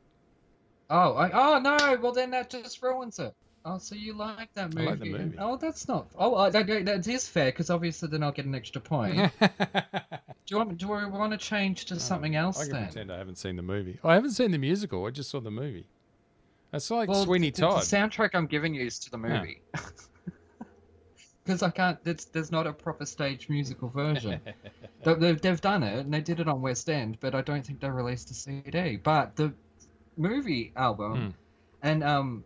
[0.90, 1.98] Oh, I, oh no!
[2.02, 3.34] Well, then that just ruins it.
[3.66, 4.86] Oh, so you like that I movie?
[4.86, 5.38] like the movie.
[5.38, 6.08] Oh, that's not.
[6.18, 9.32] Oh, uh, that, that is fair because obviously then I'll get an extra point.
[9.40, 9.50] do
[10.48, 10.78] you want?
[10.78, 12.84] Do I want to change to something else I can then?
[12.86, 14.00] pretend I haven't seen the movie.
[14.04, 15.06] Oh, I haven't seen the musical.
[15.06, 15.88] I just saw the movie.
[16.72, 17.82] It's like Well, Sweeney Todd.
[17.82, 19.18] The soundtrack I'm giving you is to the
[19.74, 19.82] Yeah.
[21.48, 22.04] Because I can't.
[22.04, 24.42] There's, there's not a proper stage musical version.
[25.04, 27.66] They- they've, they've done it and they did it on West End, but I don't
[27.66, 28.98] think they released a CD.
[28.98, 29.54] But the
[30.18, 31.30] movie album, Hmm.
[31.88, 32.44] and um,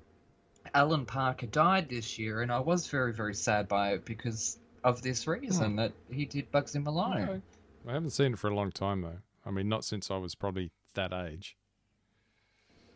[0.75, 5.01] Alan Parker died this year, and I was very very sad by it because of
[5.01, 7.23] this reason that he did Bugsy Malone.
[7.29, 7.41] Okay.
[7.87, 9.19] I haven't seen it for a long time though.
[9.45, 11.55] I mean, not since I was probably that age.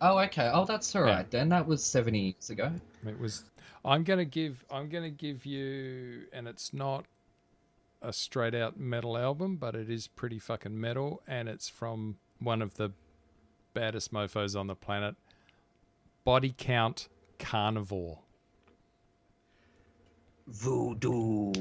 [0.01, 0.51] Oh, okay.
[0.53, 1.23] Oh, that's all right Yeah.
[1.29, 1.49] then.
[1.49, 2.71] That was seventy years ago.
[3.05, 3.45] It was.
[3.83, 4.63] I'm gonna give.
[4.69, 7.05] I'm gonna give you, and it's not
[8.01, 12.61] a straight out metal album, but it is pretty fucking metal, and it's from one
[12.61, 12.91] of the
[13.73, 15.15] baddest mofo's on the planet,
[16.23, 17.07] Body Count
[17.39, 18.19] Carnivore.
[20.47, 21.53] Voodoo.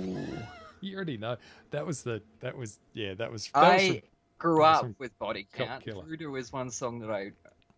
[0.80, 1.36] You already know
[1.70, 2.20] that was the.
[2.40, 3.14] That was yeah.
[3.14, 3.48] That was.
[3.54, 4.02] That was I the-
[4.38, 5.84] grew up with Body Count.
[5.84, 7.32] Voodoo is one song that I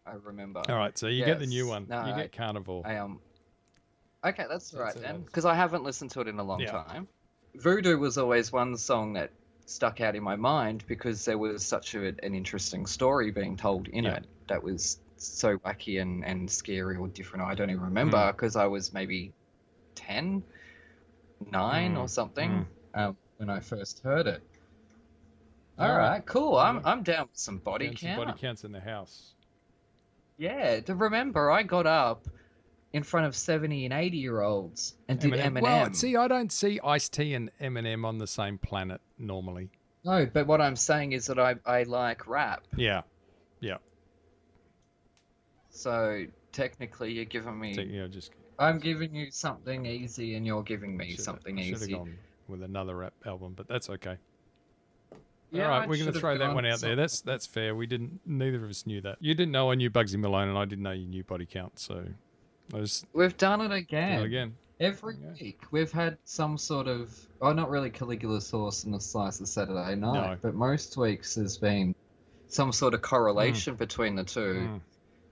[0.07, 0.63] I remember.
[0.69, 1.87] all right, so you get the new one.
[1.89, 2.83] No, you get Carnivore.
[2.87, 3.21] I um.
[4.25, 6.61] Okay, that's right That's it, then, because I haven't listened to it in a long
[6.61, 6.83] Yeah.
[6.83, 7.07] time.
[7.57, 9.31] Voodoo was always one song that
[9.67, 13.89] stuck out in my mind because there was such a, an interesting story being told
[13.89, 14.17] in Yeah.
[14.17, 17.45] it that was so wacky and, and scary or different.
[17.47, 18.33] I don't even remember Mm.
[18.33, 19.33] because I was maybe
[19.95, 20.43] 10,
[21.51, 23.01] 9 Mm, or something mm.
[23.01, 24.43] um, when I first heard it.
[25.79, 26.09] All All right.
[26.11, 26.57] right, cool.
[26.57, 28.27] I'm, I'm down with some body And some count.
[28.27, 29.35] body counts in the house.
[30.39, 32.29] Yeah, to remember, I got up
[32.93, 35.63] in front of 70 and 80 year olds and did Eminem.
[35.63, 39.71] Well, see, I don't see Ice T and Eminem on the same planet normally.
[40.05, 42.63] No, but what I'm saying is that I, I like rap.
[42.77, 43.03] Yeah,
[43.61, 43.79] Yeah.
[45.71, 47.75] So technically, you're giving me.
[47.75, 51.93] so, know, just I'm giving you something easy, and you're giving me something easy.
[51.93, 52.17] gone
[52.49, 54.17] with another rap album, but that's okay.
[55.51, 56.97] Yeah, All right, I we're going to throw that one out there.
[56.97, 57.75] That's that's fair.
[57.75, 58.21] We didn't.
[58.27, 59.17] Neither of us knew that.
[59.21, 61.79] You didn't know I knew Bugsy Malone, and I didn't know you knew Body Count.
[61.79, 62.05] So
[62.75, 64.21] I We've done it again.
[64.21, 64.57] it again.
[64.81, 65.33] Every Yeah.
[65.41, 67.17] week, we've had some sort of.
[67.41, 70.37] Oh, not really Caligula sauce and a slice of Saturday night, No.
[70.43, 71.95] but most weeks there's been
[72.49, 74.81] some sort of correlation between the two.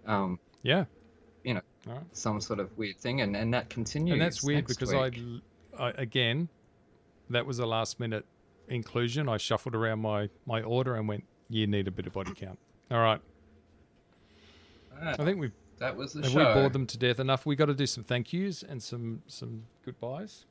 [0.07, 0.11] Mm.
[0.11, 0.85] Um, Yeah,
[1.45, 2.01] You know, right.
[2.13, 4.13] some sort of weird thing, and, and that continues.
[4.13, 4.93] and that's weird because.
[4.95, 5.11] I,
[5.79, 6.49] I again,
[7.31, 8.25] that was a last minute
[8.69, 9.29] inclusion.
[9.29, 12.59] I shuffled around my my order and went, "You need a bit of body count."
[12.91, 13.21] All right,
[15.01, 16.39] I think we've that was the have show.
[16.39, 17.47] we bored them to death enough.
[17.47, 20.47] We got to do some thank yous and some some goodbyes.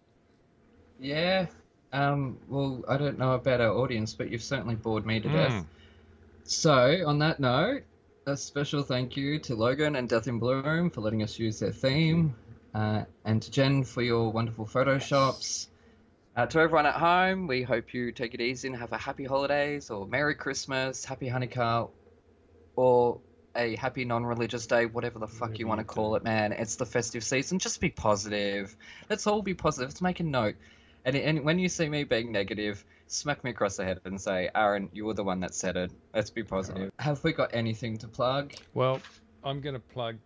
[0.99, 1.47] Yeah.
[1.91, 5.51] Um, well, I don't know about our audience, but you've certainly bored me to death.
[5.51, 5.65] Mm.
[6.43, 7.83] So, on that note,
[8.25, 11.71] a special thank you to Logan and Death in Bloom for letting us use their
[11.71, 12.35] theme,
[12.73, 15.67] uh, and to Jen for your wonderful photoshops.
[16.35, 19.23] Uh, to everyone at home, we hope you take it easy and have a happy
[19.23, 21.91] holidays, or Merry Christmas, Happy Hanukkah,
[22.75, 23.21] or
[23.55, 26.51] a happy non-religious day, whatever the fuck you want to call it, man.
[26.51, 27.59] It's the festive season.
[27.59, 28.75] Just be positive.
[29.11, 29.89] Let's all be positive.
[29.89, 30.55] Let's make a note.
[31.05, 34.49] And, and when you see me being negative, smack me across the head and say,
[34.55, 35.91] Aaron, you were the one that said it.
[36.15, 36.91] Let's be positive.
[36.97, 38.53] Have we got anything to plug?
[38.73, 39.01] Well,
[39.43, 40.17] I'm going to plug.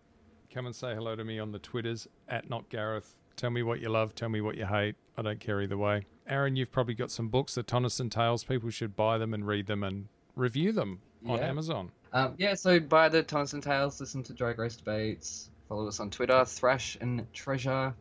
[0.54, 3.14] Come and say hello to me on the Twitters at not Gareth.
[3.38, 4.16] Tell me what you love.
[4.16, 4.96] Tell me what you hate.
[5.16, 6.06] I don't care either way.
[6.26, 8.42] Aaron, you've probably got some books, the Tonniston Tales.
[8.42, 11.46] People should buy them and read them and review them on Yeah.
[11.46, 11.92] Amazon.
[12.12, 16.10] Um, yeah, so buy the Thomas Tales, listen to Drag Race Debates, follow us on
[16.10, 17.94] Twitter, Thrash and Treasure.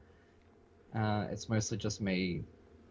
[0.96, 2.44] Uh, it's mostly just me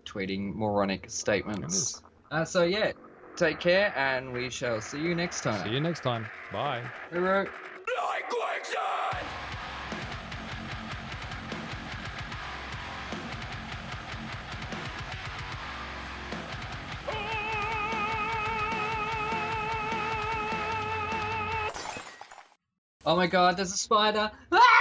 [0.05, 2.01] tweeting moronic statements.
[2.31, 2.93] Uh, so yeah,
[3.35, 5.67] take care, and we shall see you next time.
[5.67, 6.27] See you next time.
[6.53, 6.83] Bye.
[7.11, 7.49] Hooroo.
[23.09, 24.33] Oh my god, there's a spider!
[24.51, 24.76] Ah!